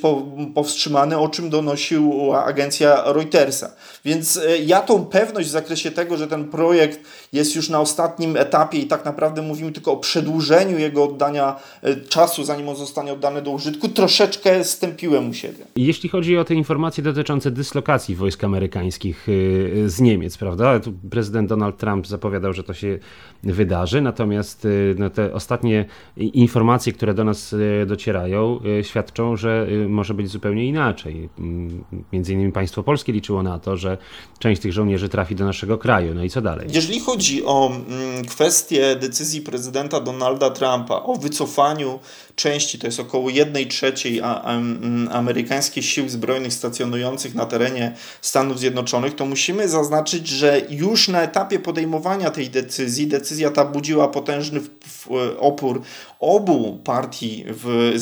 powstrzymany 0.54 0.93
o 0.94 1.28
czym 1.28 1.50
donosiła 1.50 2.44
agencja 2.44 3.12
Reutersa. 3.12 3.70
Więc 4.04 4.36
e, 4.36 4.58
ja 4.58 4.80
tą 4.80 5.04
pewność 5.04 5.48
w 5.48 5.50
zakresie 5.50 5.90
tego, 5.90 6.16
że 6.16 6.26
ten 6.26 6.44
projekt 6.44 7.00
jest 7.32 7.56
już 7.56 7.68
na 7.68 7.80
ostatnim 7.80 8.36
etapie 8.36 8.78
i 8.78 8.86
tak 8.86 9.04
naprawdę 9.04 9.42
mówimy 9.42 9.72
tylko 9.72 9.92
o 9.92 9.96
przedłużeniu 9.96 10.78
jego 10.78 11.04
oddania 11.04 11.56
e, 11.82 11.96
czasu, 11.96 12.44
zanim 12.44 12.68
on 12.68 12.76
zostanie 12.76 13.12
oddany 13.12 13.42
do 13.42 13.50
użytku, 13.50 13.88
troszeczkę 13.88 14.64
stępiłem 14.64 15.30
u 15.30 15.34
siebie. 15.34 15.64
Jeśli 15.76 16.08
chodzi 16.08 16.38
o 16.38 16.44
te 16.44 16.54
informacje 16.54 17.04
dotyczące 17.04 17.50
dyslokacji 17.50 18.16
wojsk 18.16 18.44
amerykańskich 18.44 19.26
e, 19.28 19.88
z 19.88 20.00
Niemiec, 20.00 20.38
prawda? 20.38 20.80
Prezydent 21.10 21.48
Donald 21.48 21.76
Trump 21.76 22.06
zapowiadał, 22.06 22.52
że 22.52 22.62
to 22.62 22.74
się 22.74 22.98
wydarzy, 23.42 24.00
natomiast 24.00 24.66
no, 24.98 25.10
te 25.10 25.32
ostatnie 25.32 25.84
informacje, 26.16 26.92
które 26.92 27.14
do 27.14 27.24
nas 27.24 27.54
docierają, 27.86 28.60
świadczą, 28.82 29.36
że 29.36 29.66
może 29.88 30.14
być 30.14 30.28
zupełnie 30.28 30.66
inaczej 30.66 30.84
inaczej. 30.85 31.29
Mm, 31.38 31.85
między 32.12 32.33
innymi 32.33 32.53
państwo 32.53 32.83
polskie 32.83 33.12
liczyło 33.12 33.43
na 33.43 33.59
to, 33.59 33.76
że 33.76 33.99
część 34.38 34.62
tych 34.62 34.73
żołnierzy 34.73 35.09
trafi 35.09 35.35
do 35.35 35.45
naszego 35.45 35.79
kraju. 35.79 36.14
No 36.14 36.25
i 36.25 36.31
co 36.31 36.41
dalej? 36.41 36.69
Jeżeli 36.71 37.00
chodzi 37.00 37.45
o 37.45 37.73
mm, 37.73 38.25
kwestię 38.25 38.97
decyzji 38.97 39.41
prezydenta 39.41 40.00
Donalda 40.00 40.50
Trumpa 40.50 41.03
o 41.03 41.17
wycofaniu 41.17 41.99
części, 42.37 42.79
to 42.79 42.87
jest 42.87 43.00
około 43.00 43.31
1 43.31 43.69
trzeciej 43.69 44.21
amerykańskich 45.11 45.85
sił 45.85 46.09
zbrojnych 46.09 46.53
stacjonujących 46.53 47.35
na 47.35 47.47
terenie 47.47 47.95
Stanów 48.21 48.59
Zjednoczonych, 48.59 49.14
to 49.14 49.26
musimy 49.26 49.69
zaznaczyć, 49.69 50.29
że 50.29 50.61
już 50.71 51.09
na 51.09 51.23
etapie 51.23 51.59
podejmowania 51.59 52.31
tej 52.31 52.50
decyzji, 52.50 53.07
decyzja 53.07 53.50
ta 53.50 53.64
budziła 53.64 54.09
potężny 54.09 54.61
opór 55.38 55.83
obu 56.21 56.81
partii 56.85 57.45
w 57.47 57.93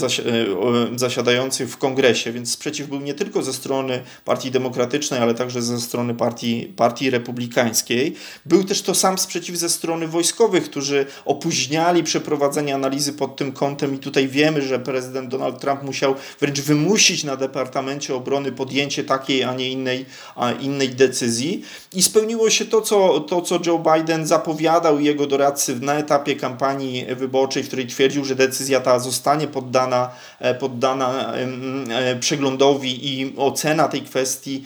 e, 0.93 0.99
zasiadających 0.99 1.71
w 1.71 1.77
kongresie, 1.77 2.33
więc 2.33 2.53
sprzeciw 2.53 2.89
był 2.89 3.01
nie 3.01 3.15
tylko 3.15 3.43
ze 3.43 3.53
strony 3.53 4.03
Partii 4.25 4.51
Demokratycznej, 4.51 5.21
ale 5.21 5.35
także 5.35 5.63
ze 5.63 5.81
strony 5.81 6.15
Partii, 6.15 6.73
partii 6.77 7.11
Republikańskiej. 7.11 8.15
Był 8.47 8.65
też 8.65 8.83
to 8.83 8.95
sam 8.95 9.19
sprzeciw 9.19 9.57
ze 9.57 9.69
strony 9.69 10.09
wojskowych, 10.09 10.65
którzy 10.65 11.07
opóźniali 11.25 12.03
przeprowadzenie 12.03 12.75
analizy 12.75 13.13
pod 13.13 13.37
tym 13.37 13.53
kątem 13.53 13.95
i 13.95 13.99
tutaj 13.99 14.22
wiemy, 14.29 14.63
że 14.63 14.79
prezydent 14.79 15.29
Donald 15.29 15.61
Trump 15.61 15.83
musiał 15.83 16.15
wręcz 16.41 16.61
wymusić 16.61 17.25
na 17.25 17.37
Departamencie 17.37 18.15
Obrony 18.15 18.53
podjęcie 18.53 19.05
takiej, 19.05 19.45
a 19.45 19.55
nie 19.55 19.71
innej, 19.71 20.07
a 20.37 20.53
innej 20.53 20.89
decyzji. 20.89 21.65
I 21.95 22.03
spełniło 22.03 22.51
się 22.51 22.65
to 22.65 22.81
co, 22.81 23.21
to, 23.21 23.43
co 23.43 23.59
Joe 23.67 23.79
Biden 23.79 24.27
zapowiadał 24.27 24.99
i 24.99 25.05
jego 25.05 25.27
doradcy 25.27 25.81
na 25.81 25.95
etapie 25.95 26.37
kampanii 26.37 27.07
wyborczej, 27.17 27.63
w 27.63 27.67
której 27.67 27.87
twierdził, 27.87 28.25
że 28.25 28.35
decyzja 28.35 28.81
ta 28.81 28.99
zostanie 28.99 29.47
poddana, 29.47 30.11
e, 30.39 30.55
poddana 30.55 31.35
e, 31.35 32.17
przeglądowi 32.17 33.21
i 33.21 33.33
ocena 33.37 33.89
tej 33.89 34.03
kwestii 34.03 34.65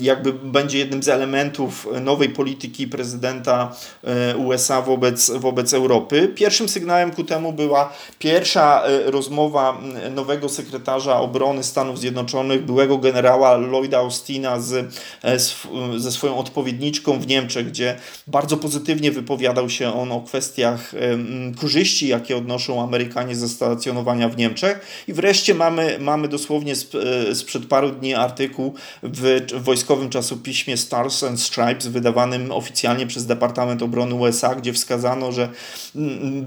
jakby 0.00 0.32
będzie 0.32 0.78
jednym 0.78 1.02
z 1.02 1.08
elementów 1.08 1.88
nowej 2.00 2.28
polityki 2.28 2.88
prezydenta 2.88 3.76
e, 4.04 4.36
USA 4.36 4.82
wobec, 4.82 5.30
wobec 5.30 5.74
Europy. 5.74 6.32
Pierwszym 6.34 6.68
sygnałem 6.68 7.10
ku 7.10 7.24
temu 7.24 7.52
była 7.52 7.92
pierwsza 8.18 8.35
rozmowa 9.06 9.80
nowego 10.14 10.48
sekretarza 10.48 11.20
obrony 11.20 11.64
Stanów 11.64 12.00
Zjednoczonych, 12.00 12.64
byłego 12.64 12.98
generała 12.98 13.56
Lloyda 13.56 13.98
Austina 13.98 14.60
z, 14.60 14.94
z, 15.22 15.56
ze 15.96 16.12
swoją 16.12 16.38
odpowiedniczką 16.38 17.20
w 17.20 17.26
Niemczech, 17.26 17.66
gdzie 17.66 17.96
bardzo 18.26 18.56
pozytywnie 18.56 19.10
wypowiadał 19.10 19.70
się 19.70 19.94
on 19.94 20.12
o 20.12 20.20
kwestiach 20.20 20.92
korzyści, 21.60 22.08
jakie 22.08 22.36
odnoszą 22.36 22.82
Amerykanie 22.82 23.36
ze 23.36 23.48
stacjonowania 23.48 24.28
w 24.28 24.36
Niemczech. 24.36 25.04
I 25.08 25.12
wreszcie 25.12 25.54
mamy, 25.54 25.98
mamy 26.00 26.28
dosłownie 26.28 26.72
e, 27.30 27.34
sprzed 27.34 27.66
paru 27.66 27.90
dni 27.90 28.14
artykuł 28.14 28.74
w 29.02 29.40
wojskowym 29.62 30.10
czasopiśmie 30.10 30.76
Stars 30.76 31.22
and 31.22 31.40
Stripes, 31.40 31.86
wydawanym 31.86 32.52
oficjalnie 32.52 33.06
przez 33.06 33.26
Departament 33.26 33.82
Obrony 33.82 34.14
USA, 34.14 34.54
gdzie 34.54 34.72
wskazano, 34.72 35.32
że 35.32 35.48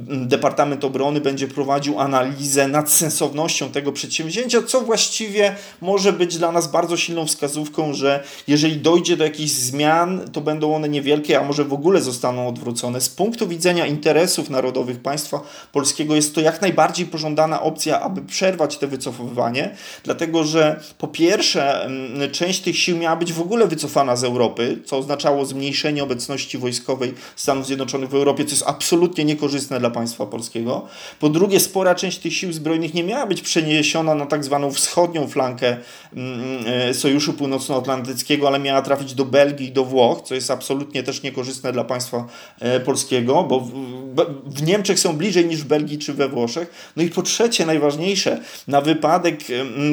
Departament 0.08 0.86
Obrony 0.86 1.22
będzie 1.22 1.48
prowadził 1.48 1.79
analizę 1.98 2.68
nad 2.68 2.92
sensownością 2.92 3.72
tego 3.72 3.92
przedsięwzięcia, 3.92 4.62
co 4.64 4.82
właściwie 4.82 5.56
może 5.82 6.14
być 6.14 6.38
dla 6.38 6.52
nas 6.52 6.72
bardzo 6.72 6.98
silną 6.98 7.26
wskazówką, 7.26 7.94
że 7.94 8.24
jeżeli 8.48 8.78
dojdzie 8.78 9.18
do 9.18 9.24
jakichś 9.24 9.52
zmian, 9.52 10.22
to 10.32 10.42
będą 10.42 10.76
one 10.76 10.90
niewielkie, 10.90 11.40
a 11.40 11.44
może 11.44 11.64
w 11.66 11.74
ogóle 11.74 12.02
zostaną 12.02 12.48
odwrócone. 12.48 13.02
Z 13.02 13.10
punktu 13.10 13.48
widzenia 13.48 13.86
interesów 13.86 14.50
narodowych 14.50 15.00
państwa 15.00 15.42
polskiego 15.72 16.16
jest 16.16 16.36
to 16.36 16.42
jak 16.42 16.62
najbardziej 16.62 17.06
pożądana 17.06 17.62
opcja, 17.62 18.02
aby 18.02 18.22
przerwać 18.22 18.78
te 18.78 18.88
wycofywanie, 18.88 19.76
dlatego 20.04 20.44
że 20.44 20.84
po 20.98 21.08
pierwsze 21.08 21.90
część 22.32 22.62
tych 22.62 22.78
sił 22.78 22.98
miała 22.98 23.16
być 23.16 23.34
w 23.34 23.42
ogóle 23.42 23.68
wycofana 23.68 24.16
z 24.16 24.24
Europy, 24.24 24.82
co 24.86 24.98
oznaczało 24.98 25.46
zmniejszenie 25.46 26.04
obecności 26.04 26.58
wojskowej 26.58 27.14
Stanów 27.36 27.66
Zjednoczonych 27.66 28.10
w 28.10 28.16
Europie, 28.16 28.46
co 28.46 28.52
jest 28.52 28.64
absolutnie 28.68 29.26
niekorzystne 29.26 29.80
dla 29.80 29.90
państwa 29.90 30.26
polskiego. 30.26 30.86
Po 31.20 31.30
drugie, 31.30 31.60
spora 31.70 31.96
część 31.96 32.18
tych 32.18 32.34
sił 32.34 32.54
zbrojnych 32.54 32.94
nie 32.94 33.04
miała 33.04 33.26
być 33.26 33.42
przeniesiona 33.42 34.16
na 34.16 34.26
tak 34.26 34.44
zwaną 34.44 34.72
wschodnią 34.72 35.28
flankę 35.28 35.78
mm, 36.14 36.66
e, 36.68 36.94
Sojuszu 36.94 37.34
Północnoatlantyckiego, 37.34 38.48
ale 38.48 38.60
miała 38.60 38.82
trafić 38.82 39.14
do 39.14 39.26
Belgii 39.26 39.68
i 39.68 39.72
do 39.72 39.86
Włoch, 39.86 40.22
co 40.22 40.36
jest 40.36 40.52
absolutnie 40.52 41.04
też 41.04 41.24
niekorzystne 41.24 41.72
dla 41.72 41.84
państwa 41.84 42.28
e, 42.60 42.80
polskiego, 42.80 43.44
bo 43.44 43.68
w 44.46 44.64
Niemczech 44.64 45.00
są 45.00 45.18
bliżej 45.18 45.46
niż 45.46 45.62
w 45.62 45.68
Belgii 45.68 45.98
czy 45.98 46.14
we 46.14 46.30
Włoszech. 46.30 46.92
No 46.96 47.04
i 47.04 47.10
po 47.10 47.22
trzecie, 47.22 47.66
najważniejsze, 47.66 48.42
na 48.68 48.82
wypadek 48.82 49.40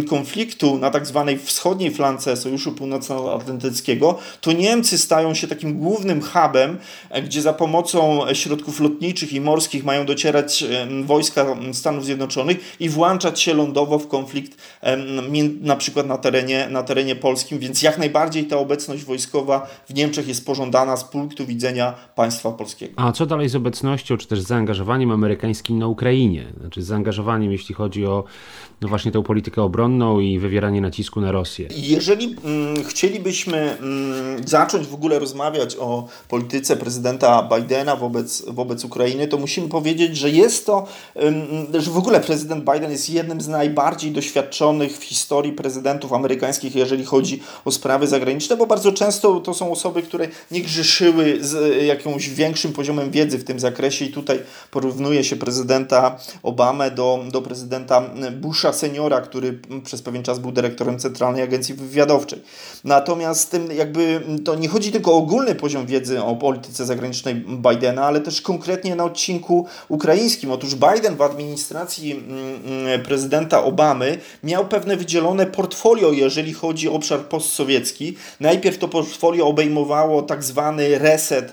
konfliktu 0.09 0.79
na 0.79 0.91
tak 0.91 1.07
zwanej 1.07 1.39
wschodniej 1.39 1.91
flance 1.91 2.37
Sojuszu 2.37 2.73
Północnoatlantyckiego, 2.73 4.19
to 4.41 4.53
Niemcy 4.53 4.99
stają 4.99 5.35
się 5.35 5.47
takim 5.47 5.79
głównym 5.79 6.23
hubem, 6.23 6.79
e, 7.11 7.23
gdzie 7.23 7.43
za 7.43 7.53
pomocą 7.53 8.21
środków 8.33 8.81
lotniczych 8.81 9.33
i 9.33 9.41
morskich 9.41 9.85
mają 9.85 10.07
docierać 10.07 10.65
wojska 11.05 11.57
Stanów 11.75 12.05
Zjednoczonych 12.05 12.77
i 12.81 12.89
włączać 12.89 13.41
się 13.41 13.55
lądowo 13.55 13.99
w 13.99 14.09
konflikt 14.09 14.63
na 15.61 15.77
przykład 15.77 16.07
na 16.07 16.19
terenie, 16.19 16.69
na 16.71 16.83
terenie 16.83 17.17
polskim, 17.17 17.59
więc 17.59 17.83
jak 17.83 17.99
najbardziej 17.99 18.45
ta 18.45 18.57
obecność 18.59 19.05
wojskowa 19.05 19.67
w 19.89 19.95
Niemczech 19.95 20.29
jest 20.29 20.47
pożądana 20.47 20.97
z 20.97 21.05
punktu 21.05 21.47
widzenia 21.47 21.95
państwa 22.15 22.53
polskiego. 22.53 22.93
A 22.97 23.13
co 23.13 23.27
dalej 23.27 23.49
z 23.49 23.57
obecnością, 23.57 24.17
czy 24.17 24.27
też 24.27 24.41
zaangażowaniem 24.41 25.11
amerykańskim 25.11 25.79
na 25.79 25.87
Ukrainie? 25.87 26.45
Znaczy 26.61 26.83
zaangażowaniem, 26.83 27.53
jeśli 27.53 27.75
chodzi 27.75 28.07
o 28.07 28.25
no 28.81 28.89
właśnie 28.89 29.13
tę 29.13 29.23
politykę 29.23 29.63
obronną 29.63 30.21
i 30.21 30.39
wywieranie 30.39 30.81
nacisku 30.81 31.21
na 31.21 31.33
Rosję. 31.33 31.69
Jeżeli 31.77 32.37
mm, 32.45 32.85
chcielibyśmy 32.85 33.57
mm, 33.57 34.49
zacząć 34.49 34.87
w 34.87 34.95
ogóle 34.95 35.19
rozmawiać 35.19 35.77
o 35.77 36.09
polityce 36.29 36.77
prezydenta 36.77 37.49
Bidena 37.55 37.97
wobec, 37.97 38.45
wobec 38.49 38.85
Ukrainy, 38.85 39.29
to 39.29 39.39
musimy 39.39 39.69
powiedzieć, 39.69 40.17
że 40.17 40.31
jest 40.31 40.67
to, 40.67 40.87
mm, 41.15 41.47
że 41.79 41.91
w 41.91 41.99
ogóle 41.99 42.21
prezydent 42.21 42.65
Biden 42.73 42.91
jest 42.91 43.11
jednym 43.11 43.41
z 43.41 43.49
najbardziej 43.49 44.13
doświadczonych 44.13 44.99
w 44.99 45.03
historii 45.03 45.53
prezydentów 45.53 46.13
amerykańskich, 46.13 46.75
jeżeli 46.75 47.05
chodzi 47.05 47.43
o 47.65 47.73
sprawy 47.73 48.07
zagraniczne, 48.07 48.57
bo 48.57 48.67
bardzo 48.67 48.93
często 48.93 49.41
to 49.41 49.55
są 49.55 49.73
osoby, 49.73 50.03
które 50.03 50.29
nie 50.51 50.61
grzeszyły 50.61 51.39
z 51.41 51.83
jakimś 51.83 52.29
większym 52.29 52.73
poziomem 52.73 53.11
wiedzy 53.11 53.39
w 53.39 53.45
tym 53.45 53.61
zakresie 53.61 54.05
i 54.05 54.13
tutaj 54.13 54.39
porównuje 54.71 55.25
się 55.25 55.37
prezydenta 55.37 56.19
Obamę 56.43 56.91
do, 56.91 57.25
do 57.33 57.43
prezydenta 57.43 58.03
Busha 58.41 58.73
seniora, 58.73 59.21
który 59.21 59.61
przez 59.85 60.03
pewien 60.03 60.23
czas 60.23 60.39
był 60.39 60.53
dyrektorem 60.53 60.99
Centralnej 60.99 61.43
Agencji 61.43 61.75
Wywiadowczej. 61.75 62.43
Natomiast 62.85 63.57
jakby 63.77 64.21
to 64.45 64.55
nie 64.55 64.69
chodzi 64.69 64.93
tylko 64.93 65.13
o 65.13 65.17
ogólny 65.17 65.55
poziom 65.55 65.87
wiedzy 65.87 66.23
o 66.23 66.37
polityce 66.37 66.87
zagranicznej 66.87 67.35
Bidena, 67.35 68.05
ale 68.05 68.21
też 68.21 68.41
konkretnie 68.41 68.97
na 68.97 69.05
odcinku 69.05 69.67
ukraińskim. 69.89 70.51
Otóż 70.51 70.75
Biden 70.75 71.17
w 71.17 71.23
administracji 71.23 71.46
mm, 72.15 72.61
mm, 72.65 73.03
prezydenta 73.03 73.65
Obamy 73.65 74.19
miał 74.43 74.69
pewne 74.69 74.97
wydzielone 74.97 75.47
portfolio, 75.47 76.13
jeżeli 76.13 76.53
chodzi 76.53 76.89
o 76.89 76.93
obszar 76.93 77.21
postsowiecki. 77.21 78.17
Najpierw 78.41 78.79
to 78.79 78.89
portfolio 78.89 79.47
obejmowało 79.47 80.23
tak 80.23 80.45
zwany 80.45 80.99
reset 80.99 81.53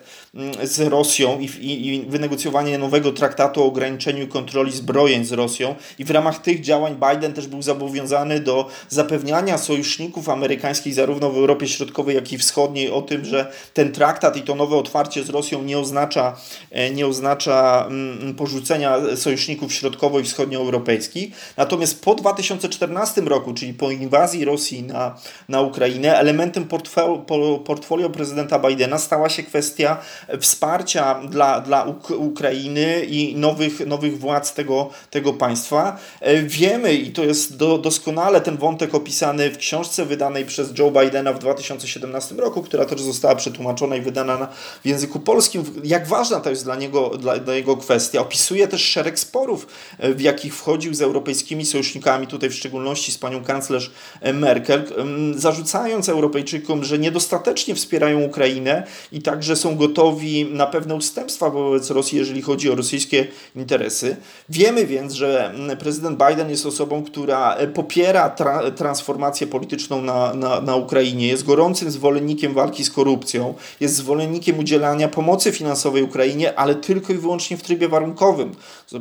z 0.64 0.80
Rosją 0.80 1.40
i, 1.40 1.46
i, 1.46 1.88
i 1.88 2.02
wynegocjowanie 2.02 2.78
nowego 2.78 3.12
traktatu 3.12 3.64
o 3.64 3.66
ograniczeniu 3.66 4.28
kontroli 4.28 4.72
zbrojeń 4.72 5.26
z 5.26 5.32
Rosją 5.32 5.76
i 6.00 6.06
w 6.06 6.12
ramach 6.12 6.42
tych 6.42 6.62
działań 6.62 6.96
Biden 7.10 7.34
też 7.34 7.48
był 7.48 7.62
zobowiązany 7.62 8.40
do 8.40 8.70
zapewniania 8.90 9.58
sojuszników 9.58 10.30
amerykańskich 10.30 10.94
zarówno 10.94 11.30
w 11.30 11.38
Europie 11.38 11.68
Środkowej, 11.68 12.16
jak 12.16 12.34
i 12.34 12.38
Wschodniej 12.38 12.90
o 12.90 13.02
tym, 13.02 13.26
że 13.26 13.52
ten 13.74 13.92
traktat 13.92 14.38
i 14.38 14.42
to 14.42 14.56
nowe 14.56 14.76
otwarcie 14.76 15.24
z 15.24 15.30
Rosją 15.30 15.62
nie 15.62 15.80
oznacza, 15.80 16.38
e, 16.72 16.92
nie 16.92 17.08
oznacza 17.08 17.86
mm, 17.88 18.36
porzucenia 18.36 18.98
sojuszników 19.16 19.74
środkowo- 19.74 20.20
i 20.20 20.24
wschodnioeuropejskich. 20.24 21.36
Natomiast 21.58 22.04
po 22.04 22.16
2014 22.16 23.22
roku, 23.22 23.54
czyli 23.54 23.74
po 23.74 23.92
inwazji 23.92 24.46
Rosji 24.46 24.84
na, 24.84 25.16
na 25.50 25.62
Ukrainę, 25.62 26.20
elementem 26.20 26.66
portfolio, 26.66 27.18
portfolio 27.66 28.10
prezydenta 28.10 28.60
Bidena 28.60 28.98
stała 28.98 29.30
się 29.30 29.44
kwestia 29.44 29.98
wsparcia 30.40 31.22
dla, 31.30 31.62
dla 31.62 31.86
Ukrainy 32.18 33.06
i 33.06 33.36
nowych, 33.36 33.88
nowych 33.88 34.20
władz 34.20 34.54
tego, 34.54 34.90
tego 35.10 35.34
państwa. 35.34 35.98
E, 36.22 36.44
wiemy, 36.44 36.94
i 36.94 37.12
to 37.12 37.24
jest 37.24 37.58
do, 37.58 37.78
doskonale 37.78 38.42
ten 38.42 38.58
wątek 38.58 38.96
opisany 38.96 39.50
w 39.50 39.58
książce 39.58 40.06
wydanej 40.06 40.46
przez 40.46 40.80
Joe 40.80 40.92
Bidena 40.92 41.34
w 41.34 41.40
2017 41.40 42.36
roku, 42.36 42.62
która 42.62 42.86
też 42.86 43.02
została 43.02 43.36
przetłumaczona 43.36 43.96
i 43.96 44.02
wydana 44.02 44.38
na, 44.38 44.48
w 44.84 44.88
języku 44.88 45.20
polskim. 45.20 45.64
Jak 45.84 46.08
ważna 46.08 46.40
to 46.40 46.50
jest 46.50 46.64
dla 46.64 46.76
niego, 46.76 47.10
dla, 47.10 47.40
dla 47.40 47.54
jego 47.54 47.78
kwestia. 47.78 48.22
Opisuje 48.22 48.68
też 48.68 48.82
szereg 48.82 49.20
sporów, 49.20 49.68
e, 50.00 50.14
w 50.14 50.22
jakich 50.22 50.56
wchodził 50.56 50.94
z 50.94 51.02
europejskimi 51.02 51.66
sojusznikami, 51.66 52.28
tutaj 52.28 52.50
w 52.50 52.56
szczególności 52.56 53.12
z 53.12 53.18
panią 53.18 53.44
kanclerz 53.44 53.92
e, 54.22 54.34
Merkel, 54.34 54.84
zarzucając 55.36 56.10
Europejczykom, 56.10 56.84
że 56.84 57.00
niedostatecznie 57.00 57.76
wspierają 57.76 58.22
Ukrainę 58.22 58.84
i 59.12 59.22
także 59.22 59.56
są 59.56 59.76
gotowi 59.76 60.13
na 60.52 60.68
pewne 60.68 60.96
ustępstwa 60.96 61.50
wobec 61.50 61.90
Rosji, 61.90 62.18
jeżeli 62.18 62.42
chodzi 62.42 62.72
o 62.72 62.76
rosyjskie 62.76 63.28
interesy. 63.56 64.16
Wiemy 64.50 64.86
więc, 64.86 65.14
że 65.14 65.54
prezydent 65.80 66.24
Biden 66.28 66.50
jest 66.50 66.66
osobą, 66.66 67.04
która 67.04 67.56
e, 67.56 67.68
popiera 67.68 68.30
tra 68.30 68.72
transformację 68.72 69.48
polityczną 69.48 70.02
na, 70.02 70.34
na, 70.34 70.62
na 70.62 70.76
Ukrainie, 70.76 71.28
jest 71.28 71.46
gorącym 71.46 71.92
zwolennikiem 71.92 72.54
walki 72.54 72.84
z 72.84 72.92
korupcją, 72.92 73.54
jest 73.80 73.96
zwolennikiem 73.96 74.60
udzielania 74.60 75.08
pomocy 75.08 75.52
finansowej 75.52 76.04
Ukrainie, 76.04 76.60
ale 76.60 76.76
tylko 76.76 77.14
i 77.14 77.18
wyłącznie 77.18 77.58
w 77.58 77.62
trybie 77.62 77.90
warunkowym. 77.90 78.52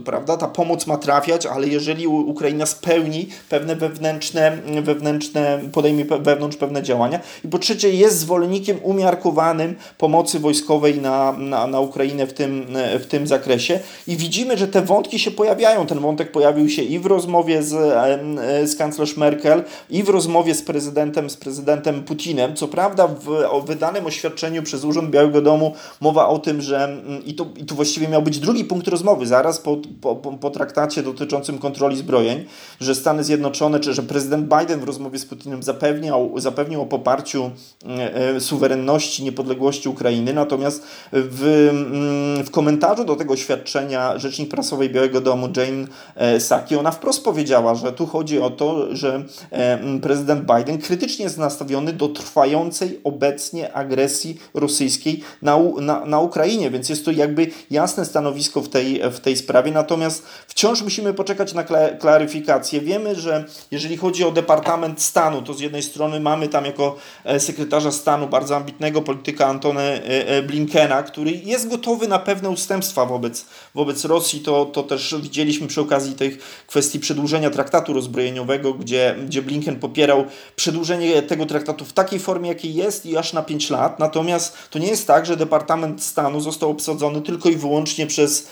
Prawda? 0.04 0.36
Ta 0.36 0.48
pomoc 0.48 0.86
ma 0.86 0.96
trafiać, 0.96 1.46
ale 1.46 1.68
jeżeli 1.68 2.06
Ukraina 2.06 2.66
spełni 2.66 3.28
pewne 3.48 3.76
wewnętrzne, 3.76 4.58
wewnętrzne 4.82 5.60
podejmie 5.72 6.04
wewnątrz 6.04 6.56
pewne 6.56 6.82
działania. 6.82 7.20
I 7.44 7.48
po 7.48 7.58
trzecie, 7.58 7.90
jest 7.90 8.18
zwolennikiem 8.18 8.78
umiarkowanym 8.82 9.74
pomocy 9.98 10.38
wojskowej 10.38 11.00
na, 11.02 11.32
na, 11.32 11.66
na 11.66 11.80
Ukrainę 11.80 12.26
w 12.26 12.32
tym, 12.32 12.66
w 13.00 13.06
tym 13.06 13.26
zakresie. 13.26 13.80
I 14.06 14.16
widzimy, 14.16 14.58
że 14.58 14.68
te 14.68 14.82
wątki 14.82 15.18
się 15.18 15.30
pojawiają. 15.30 15.86
Ten 15.86 15.98
wątek 15.98 16.32
pojawił 16.32 16.68
się 16.68 16.82
i 16.82 16.98
w 16.98 17.06
rozmowie 17.06 17.62
z 17.62 17.72
z, 17.72 18.70
z 18.70 18.76
kanclerz 18.76 19.16
Merkel 19.16 19.62
i 19.90 20.02
w 20.02 20.08
rozmowie 20.08 20.54
z 20.54 20.62
prezydentem, 20.62 21.30
z 21.30 21.36
prezydentem 21.36 22.02
Putinem. 22.02 22.56
Co 22.56 22.68
prawda 22.68 23.08
w 23.08 23.66
wydanym 23.66 24.06
oświadczeniu 24.06 24.62
przez 24.62 24.84
Urząd 24.84 25.10
Białego 25.10 25.42
Domu 25.42 25.74
mowa 26.00 26.28
o 26.28 26.38
tym, 26.38 26.62
że 26.62 27.02
i 27.26 27.34
tu, 27.34 27.46
i 27.56 27.64
tu 27.64 27.74
właściwie 27.74 28.08
miał 28.08 28.22
być 28.22 28.38
drugi 28.38 28.64
punkt 28.64 28.88
rozmowy, 28.88 29.26
zaraz 29.26 29.58
po, 29.58 29.76
po, 30.00 30.16
po 30.16 30.50
traktacie 30.50 31.02
dotyczącym 31.02 31.58
kontroli 31.58 31.96
zbrojeń, 31.96 32.44
że 32.80 32.94
Stany 32.94 33.24
Zjednoczone, 33.24 33.80
czy 33.80 33.94
że 33.94 34.02
prezydent 34.02 34.48
Biden 34.58 34.80
w 34.80 34.84
rozmowie 34.84 35.18
z 35.18 35.26
Putinem 35.26 35.62
zapewniał, 35.62 36.32
zapewnił 36.36 36.82
o 36.82 36.86
poparciu 36.86 37.50
e, 37.86 38.14
e, 38.14 38.40
suwerenności, 38.40 39.24
niepodległości 39.24 39.88
Ukrainy, 39.88 40.32
natomiast 40.32 40.82
w, 41.12 41.68
mm, 41.70 42.46
w 42.46 42.50
komentarzu 42.50 43.04
do 43.04 43.16
tego 43.16 43.34
oświadczenia 43.34 44.18
rzecznik 44.18 44.50
prasowej 44.50 44.90
Białego 44.90 45.20
Domu 45.20 45.48
Jane 45.56 45.86
e, 46.16 46.40
Saki, 46.40 46.76
ona 46.76 46.90
wprost 46.90 47.24
powiedziała, 47.24 47.74
że 47.74 47.92
tu 47.92 48.06
chodzi 48.06 48.38
o 48.40 48.50
to, 48.50 48.96
że 48.96 49.24
e, 49.50 49.78
prezydent 50.02 50.44
Biden 50.56 50.78
krytycznie 50.78 51.24
jest 51.24 51.38
nastawiony 51.38 51.92
do 51.92 52.08
trwającej 52.08 53.00
obecnie 53.04 53.72
agresji 53.72 54.38
rosyjskiej 54.54 55.22
na, 55.42 55.58
na, 55.80 56.04
na 56.04 56.20
Ukrainie, 56.20 56.70
więc 56.70 56.88
jest 56.88 57.04
to 57.04 57.10
jakby 57.10 57.46
jasne 57.70 58.04
stanowisko 58.04 58.60
w 58.60 58.68
tej, 58.68 59.02
w 59.10 59.20
tej 59.20 59.36
sprawie. 59.36 59.72
Natomiast 59.72 60.26
wciąż 60.46 60.82
musimy 60.82 61.14
poczekać 61.14 61.54
na 61.54 61.64
klaryfikację. 61.98 62.80
Wiemy, 62.80 63.14
że 63.14 63.44
jeżeli 63.70 63.96
chodzi 63.96 64.24
o 64.24 64.30
Departament 64.30 65.02
Stanu, 65.02 65.42
to 65.42 65.54
z 65.54 65.60
jednej 65.60 65.82
strony 65.82 66.20
mamy 66.20 66.48
tam 66.48 66.64
jako 66.64 66.96
e, 67.24 67.40
sekretarza 67.40 67.92
stanu 67.92 68.28
bardzo 68.28 68.56
ambitnego 68.56 69.02
polityka 69.02 69.46
Antony 69.46 69.82
e, 69.82 70.42
Blinkena, 70.82 71.02
który 71.02 71.30
jest 71.30 71.68
gotowy 71.68 72.08
na 72.08 72.18
pewne 72.18 72.50
ustępstwa 72.50 73.06
wobec, 73.06 73.44
wobec 73.74 74.04
Rosji. 74.04 74.40
To, 74.40 74.64
to 74.64 74.82
też 74.82 75.14
widzieliśmy 75.22 75.66
przy 75.66 75.80
okazji 75.80 76.14
tych 76.14 76.38
kwestii 76.66 77.00
przedłużenia 77.00 77.50
traktatu 77.50 77.92
rozbrojeniowego, 77.92 78.74
gdzie, 78.74 79.16
gdzie 79.26 79.42
Blinken 79.42 79.80
popierał 79.80 80.24
przedłużenie 80.56 81.22
tego 81.22 81.46
traktatu 81.46 81.84
w 81.84 81.92
takiej 81.92 82.18
formie, 82.18 82.48
jakiej 82.48 82.74
jest 82.74 83.06
i 83.06 83.16
aż 83.16 83.32
na 83.32 83.42
5 83.42 83.70
lat. 83.70 83.98
Natomiast 83.98 84.56
to 84.70 84.78
nie 84.78 84.88
jest 84.88 85.06
tak, 85.06 85.26
że 85.26 85.36
Departament 85.36 86.02
Stanu 86.02 86.40
został 86.40 86.70
obsadzony 86.70 87.22
tylko 87.22 87.48
i 87.48 87.56
wyłącznie 87.56 88.06
przez, 88.06 88.48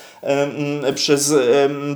przez, 0.95 1.33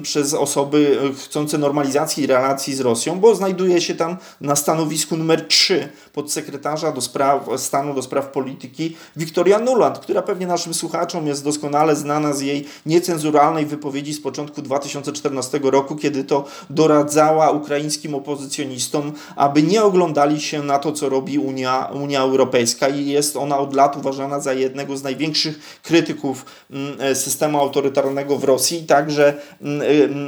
przez 0.02 0.34
osoby 0.34 0.98
chcące 1.26 1.58
normalizacji 1.58 2.28
relacji 2.28 2.76
z 2.76 2.80
Rosją, 2.80 3.20
bo 3.20 3.36
znajduje 3.36 3.82
się 3.82 3.96
tam 3.96 4.18
na 4.42 4.56
stanowisku 4.56 5.18
numer 5.18 5.48
3 5.48 5.90
podsekretarza 6.16 6.92
do 6.92 7.02
spraw, 7.02 7.50
stanu 7.58 7.94
do 7.94 8.02
spraw 8.02 8.28
polityki 8.28 8.96
Wiktoria 9.16 9.60
Nuland, 9.60 10.00
która 10.00 10.22
pewnie 10.22 10.48
naszym 10.48 10.74
słuchaczom 10.74 11.28
jest 11.28 11.44
doskonale 11.44 11.96
znana 11.96 12.34
z 12.34 12.42
jej 12.42 12.66
niecenzuralnej 12.86 13.66
wypowiedzi 13.66 14.14
z 14.14 14.22
początku 14.22 14.62
2014 14.62 15.60
roku, 15.64 15.96
kiedy 15.96 16.24
to 16.24 16.46
doradza 16.70 17.26
doradzała 17.26 17.52
ukraińskim 17.52 18.16
opozycjonistom, 18.16 19.14
aby 19.36 19.64
nie 19.64 19.84
oglądali 19.84 20.42
się 20.42 20.64
na 20.64 20.80
to, 20.80 20.92
co 20.92 21.10
robi 21.10 21.40
Unia, 21.40 21.90
Unia 21.94 22.22
Europejska. 22.22 22.88
I 22.88 23.08
jest 23.08 23.36
ona 23.36 23.58
od 23.58 23.74
lat 23.74 23.98
uważana 23.98 24.40
za 24.40 24.54
jednego 24.54 24.98
z 24.98 25.04
największych 25.04 25.80
krytyków 25.84 26.46
mm, 26.72 26.96
e, 27.00 27.16
systemu 27.16 27.60
autorytarnego 27.60 28.38
w 28.38 28.44
Rosji, 28.44 28.84
także 28.84 29.34
mm, 29.62 29.82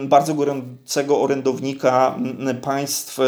e, 0.04 0.08
bardzo 0.08 0.34
gorącego 0.34 1.22
orędownika 1.22 2.16
mm, 2.18 2.58
państw 2.58 3.20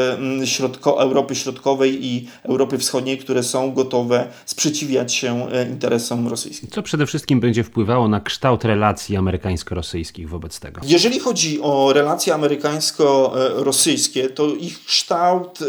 środko, 0.46 1.02
Europy 1.02 1.36
Środkowej 1.36 2.06
i 2.06 2.28
Europy 2.50 2.78
Wschodniej, 2.78 3.18
które 3.18 3.44
są 3.44 3.74
gotowe 3.74 4.28
sprzeciwiać 4.46 5.14
się 5.14 5.48
interesom 5.72 6.28
rosyjskim. 6.28 6.70
Co 6.72 6.84
przede 6.84 7.06
wszystkim 7.06 7.40
będzie 7.40 7.64
wpływało 7.64 8.08
na 8.08 8.20
kształt 8.20 8.66
relacji 8.66 9.18
amerykańsko-rosyjskich 9.18 10.30
wobec 10.30 10.60
tego? 10.60 10.82
Jeżeli 10.84 11.20
chodzi 11.20 11.62
o 11.62 11.94
relacje 11.94 12.34
amerykańsko-rosyjskie, 12.34 14.30
to 14.30 14.48
ich 14.48 14.86
kształt 14.86 15.60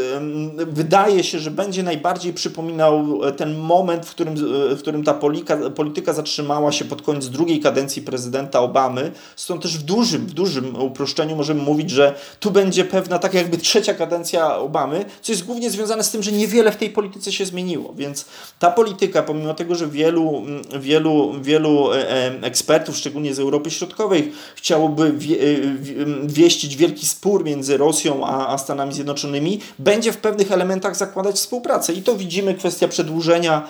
wydaje 0.56 1.24
się, 1.24 1.38
że 1.38 1.50
będzie 1.50 1.82
najbardziej 1.82 2.32
przypominał 2.32 3.20
ten 3.36 3.58
moment, 3.58 4.06
w 4.06 4.10
którym, 4.10 4.34
w 4.76 4.78
którym 4.78 5.04
ta 5.04 5.14
polityka, 5.14 5.56
polityka 5.70 6.12
zatrzymała 6.12 6.72
się 6.72 6.84
pod 6.84 7.02
koniec 7.02 7.28
drugiej 7.28 7.60
kadencji 7.60 8.02
prezydenta 8.02 8.60
Obamy. 8.60 9.12
Stąd 9.36 9.62
też 9.62 9.78
w 9.78 9.82
dużym, 9.82 10.26
w 10.26 10.32
dużym 10.32 10.76
uproszczeniu 10.82 11.36
możemy 11.36 11.62
mówić, 11.62 11.90
że 11.90 12.14
tu 12.40 12.50
będzie 12.50 12.84
pewna 12.84 13.18
tak 13.18 13.34
jakby 13.34 13.58
trzecia 13.58 13.94
kadencja 13.94 14.56
Obamy, 14.56 15.04
co 15.22 15.32
jest 15.32 15.44
głównie 15.44 15.70
związane 15.70 16.04
z 16.04 16.10
tym, 16.10 16.22
że 16.22 16.32
niewiele 16.32 16.69
w 16.72 16.76
tej 16.76 16.90
polityce 16.90 17.32
się 17.32 17.46
zmieniło. 17.46 17.94
Więc 17.96 18.24
ta 18.58 18.70
polityka, 18.70 19.22
pomimo 19.22 19.54
tego, 19.54 19.74
że 19.74 19.88
wielu, 19.88 20.42
wielu, 20.80 21.32
wielu 21.42 21.92
e, 21.92 22.10
e, 22.10 22.42
ekspertów, 22.42 22.96
szczególnie 22.96 23.34
z 23.34 23.38
Europy 23.38 23.70
Środkowej, 23.70 24.32
chciałoby 24.56 25.06
e, 25.06 26.26
wieścić 26.26 26.76
wielki 26.76 27.06
spór 27.06 27.44
między 27.44 27.76
Rosją 27.76 28.26
a, 28.26 28.48
a 28.48 28.58
Stanami 28.58 28.92
Zjednoczonymi, 28.92 29.60
będzie 29.78 30.12
w 30.12 30.16
pewnych 30.16 30.52
elementach 30.52 30.96
zakładać 30.96 31.36
współpracę. 31.36 31.92
I 31.92 32.02
to 32.02 32.16
widzimy 32.16 32.54
kwestia 32.54 32.88
przedłużenia 32.88 33.68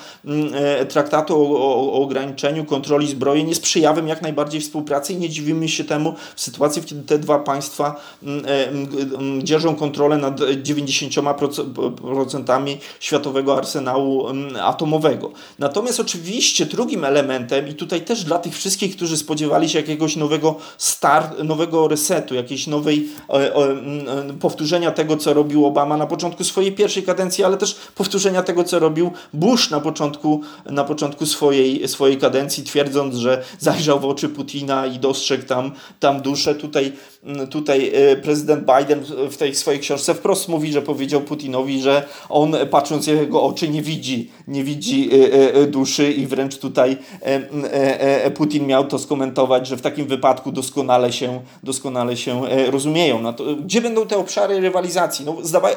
traktatu 0.89 1.37
o, 1.37 1.59
o, 1.59 1.93
o 1.93 1.95
ograniczeniu 2.03 2.65
kontroli 2.65 3.09
zbrojeń 3.09 3.49
jest 3.49 3.63
przejawem 3.63 4.09
jak 4.09 4.23
najbardziej 4.23 4.61
współpracy 4.61 5.13
i 5.13 5.17
nie 5.17 5.29
dziwimy 5.29 5.69
się 5.69 5.85
temu 5.85 6.15
w 6.37 6.41
sytuacji, 6.41 6.83
kiedy 6.83 7.03
te 7.03 7.19
dwa 7.19 7.39
państwa 7.39 8.01
dzierżą 9.43 9.77
kontrolę 9.77 10.19
nad 10.19 10.41
90% 10.41 12.49
światowego 13.01 13.57
arsenału 13.57 14.27
atomowego. 14.63 15.31
Natomiast 15.59 16.01
oczywiście 16.01 16.67
drugim 16.67 17.05
elementem, 17.05 17.69
i 17.69 17.75
tutaj 17.75 18.01
też 18.01 18.25
dla 18.25 18.39
tych 18.39 18.55
wszystkich, 18.55 18.97
którzy 18.97 19.17
spodziewali 19.17 19.69
się 19.69 19.79
jakiegoś 19.79 20.17
nowego 20.17 20.57
start, 20.79 21.43
nowego 21.43 21.89
resetu, 21.89 22.35
jakiejś 22.35 22.67
nowej 22.67 23.09
e, 23.29 23.55
e, 23.55 23.77
powtórzenia 24.41 24.91
tego, 24.91 25.17
co 25.17 25.35
robił 25.35 25.67
Obama 25.67 25.97
na 25.97 26.07
początku 26.07 26.45
swojej 26.45 26.73
pierwszej 26.73 27.03
kadencji, 27.03 27.45
ale 27.45 27.57
też 27.57 27.77
powtórzenia 27.95 28.43
tego, 28.43 28.65
co 28.65 28.79
robił 28.79 29.11
Bush 29.33 29.71
na 29.71 29.81
początku, 29.81 30.41
na 30.67 30.85
początku 30.85 31.27
swojej, 31.27 31.89
swojej 31.89 32.19
kadencji, 32.19 32.65
twierdząc, 32.65 33.15
że 33.15 33.43
zajrzał 33.59 34.01
w 34.01 34.05
oczy 34.05 34.29
Putina 34.29 34.87
i 34.87 34.99
dostrzegł 34.99 35.45
tam, 35.45 35.73
tam 36.01 36.21
duszę. 36.21 36.55
Tutaj, 36.55 36.93
tutaj 37.51 37.93
e, 37.95 38.17
prezydent 38.17 38.65
Biden 38.79 39.05
w 39.31 39.37
tej 39.37 39.55
swojej 39.55 39.81
książce 39.81 40.15
wprost 40.15 40.49
mówi, 40.49 40.73
że 40.73 40.83
powiedział 40.83 41.21
Putinowi, 41.21 41.83
że 41.83 42.07
on 42.29 42.57
patrząc 42.81 43.07
jego 43.07 43.43
oczy 43.43 43.69
nie 43.69 43.83
widzi, 43.83 44.31
nie 44.49 44.65
widzi 44.65 45.11
duszy 45.67 46.13
i 46.13 46.27
wręcz 46.27 46.59
tutaj 46.59 46.97
Putin 48.35 48.67
miał 48.67 48.87
to 48.87 48.99
skomentować, 48.99 49.67
że 49.67 49.77
w 49.77 49.83
takim 49.83 50.07
wypadku 50.07 50.53
doskonale 50.53 51.13
się, 51.13 51.41
doskonale 51.63 52.17
się 52.17 52.43
rozumieją. 52.71 53.23
No 53.23 53.33
to, 53.33 53.45
gdzie 53.57 53.81
będą 53.81 54.07
te 54.07 54.17
obszary 54.17 54.61
rywalizacji? 54.61 55.25
No, 55.25 55.37
zdawa 55.43 55.69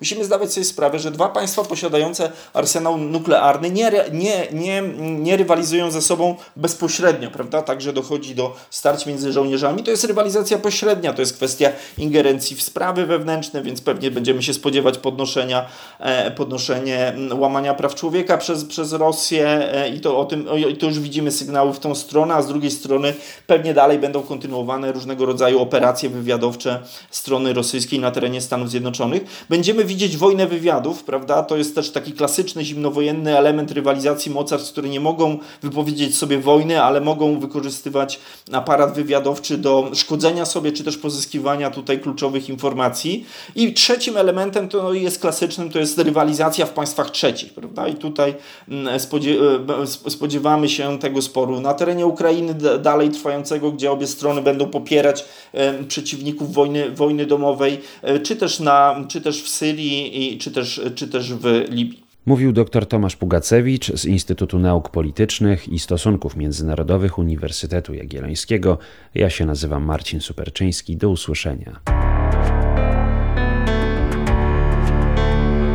musimy 0.00 0.24
zdawać 0.24 0.52
sobie 0.52 0.64
sprawę, 0.64 0.98
że 0.98 1.10
dwa 1.10 1.28
państwa 1.28 1.64
posiadające 1.64 2.32
arsenał 2.54 2.98
nuklearny 2.98 3.70
nie, 3.70 3.92
nie, 4.12 4.46
nie, 4.52 4.82
nie 4.98 5.36
rywalizują 5.36 5.90
ze 5.90 6.02
sobą 6.02 6.36
bezpośrednio, 6.56 7.30
prawda? 7.30 7.62
Także 7.62 7.92
dochodzi 7.92 8.34
do 8.34 8.56
starć 8.70 9.06
między 9.06 9.32
żołnierzami. 9.32 9.82
To 9.82 9.90
jest 9.90 10.04
rywalizacja 10.04 10.58
pośrednia, 10.58 11.12
to 11.12 11.22
jest 11.22 11.36
kwestia 11.36 11.68
ingerencji 11.98 12.56
w 12.56 12.62
sprawy 12.62 13.06
wewnętrzne, 13.06 13.62
więc 13.62 13.80
pewnie 13.80 14.10
będziemy 14.10 14.42
się 14.42 14.54
spodziewać 14.54 14.98
podnoszenia, 14.98 15.66
e, 16.00 16.30
podnoszenie 16.38 17.12
łamania 17.38 17.74
praw 17.74 17.94
człowieka 17.94 18.38
przez, 18.38 18.64
przez 18.64 18.92
Rosję 18.92 19.46
e, 19.74 19.88
i 19.88 20.00
to 20.00 20.18
o 20.18 20.24
tym, 20.24 20.46
i 20.72 20.76
to 20.76 20.86
już 20.86 21.00
widzimy 21.00 21.30
sygnały 21.30 21.72
w 21.72 21.78
tą 21.78 21.94
stronę, 21.94 22.34
a 22.34 22.42
z 22.42 22.48
drugiej 22.48 22.70
strony 22.70 23.14
pewnie 23.46 23.74
dalej 23.74 23.98
będą 23.98 24.22
kontynuowane 24.22 24.92
różnego 24.92 25.26
rodzaju 25.26 25.60
operacje 25.60 26.08
wywiadowcze 26.08 26.82
strony 27.10 27.52
rosyjskiej 27.52 28.00
na 28.00 28.10
terenie 28.10 28.40
Stanów 28.40 28.70
Zjednoczonych. 28.70 29.46
Będziemy 29.48 29.84
widzieć 29.84 30.16
wojnę 30.16 30.46
wywiadów, 30.46 31.04
prawda? 31.04 31.42
To 31.42 31.56
jest 31.56 31.74
też 31.74 31.90
taki 31.90 32.12
klasyczny 32.12 32.64
zimnowojenny 32.64 33.38
element 33.38 33.72
rywalizacji 33.72 34.32
mocarstw, 34.32 34.72
które 34.72 34.88
nie 34.88 35.00
mogą 35.00 35.38
wypowiedzieć 35.62 36.16
sobie 36.16 36.38
wojny, 36.38 36.82
ale 36.82 37.00
mogą 37.00 37.40
wykorzystywać 37.40 38.20
aparat 38.52 38.94
wywiadowczy 38.94 39.58
do 39.58 39.90
szkodzenia 39.94 40.44
sobie, 40.44 40.72
czy 40.72 40.84
też 40.84 40.98
pozyskiwania 40.98 41.70
tutaj 41.70 42.00
kluczowych 42.00 42.48
informacji. 42.48 43.26
I 43.56 43.72
trzecim 43.72 44.16
elementem 44.16 44.68
to 44.68 44.92
jest 44.92 45.20
klasycznym, 45.20 45.70
to 45.70 45.78
jest 45.78 45.98
rywalizacja 45.98 46.17
w 46.66 46.70
państwach 46.70 47.10
trzecich, 47.10 47.54
prawda? 47.54 47.88
I 47.88 47.94
tutaj 47.94 48.34
mm, 48.68 48.88
e, 48.94 50.10
spodziewamy 50.10 50.68
się 50.68 50.98
tego 50.98 51.22
sporu 51.22 51.60
na 51.60 51.74
terenie 51.74 52.06
Ukrainy 52.06 52.54
dalej 52.82 53.10
trwającego, 53.10 53.72
gdzie 53.72 53.90
obie 53.90 54.06
strony 54.06 54.42
będą 54.42 54.66
popierać 54.66 55.24
przeciwników 55.88 56.52
wojny, 56.52 56.90
wojny 56.90 57.26
domowej, 57.26 57.80
e, 58.02 58.20
czy 58.20 58.36
też, 58.36 58.60
na, 58.60 59.04
czy 59.08 59.20
też 59.20 59.42
w 59.42 59.48
Syrii, 59.48 60.38
czy 60.40 60.50
też, 60.50 60.80
czy 60.94 61.08
też 61.08 61.34
w 61.34 61.64
Libii. 61.70 62.08
Mówił 62.28 62.52
dr 62.52 62.86
Tomasz 62.86 63.16
Pugacewicz 63.16 63.92
z 63.92 64.04
Instytutu 64.04 64.58
Nauk 64.58 64.88
Politycznych 64.88 65.68
i 65.68 65.78
Stosunków 65.78 66.36
Międzynarodowych 66.36 67.18
Uniwersytetu 67.18 67.94
Jagiellońskiego. 67.94 68.78
Ja 69.14 69.30
się 69.30 69.46
nazywam 69.46 69.84
Marcin 69.84 70.20
Superczyński. 70.20 70.96
Do 70.96 71.10
usłyszenia. 71.10 71.97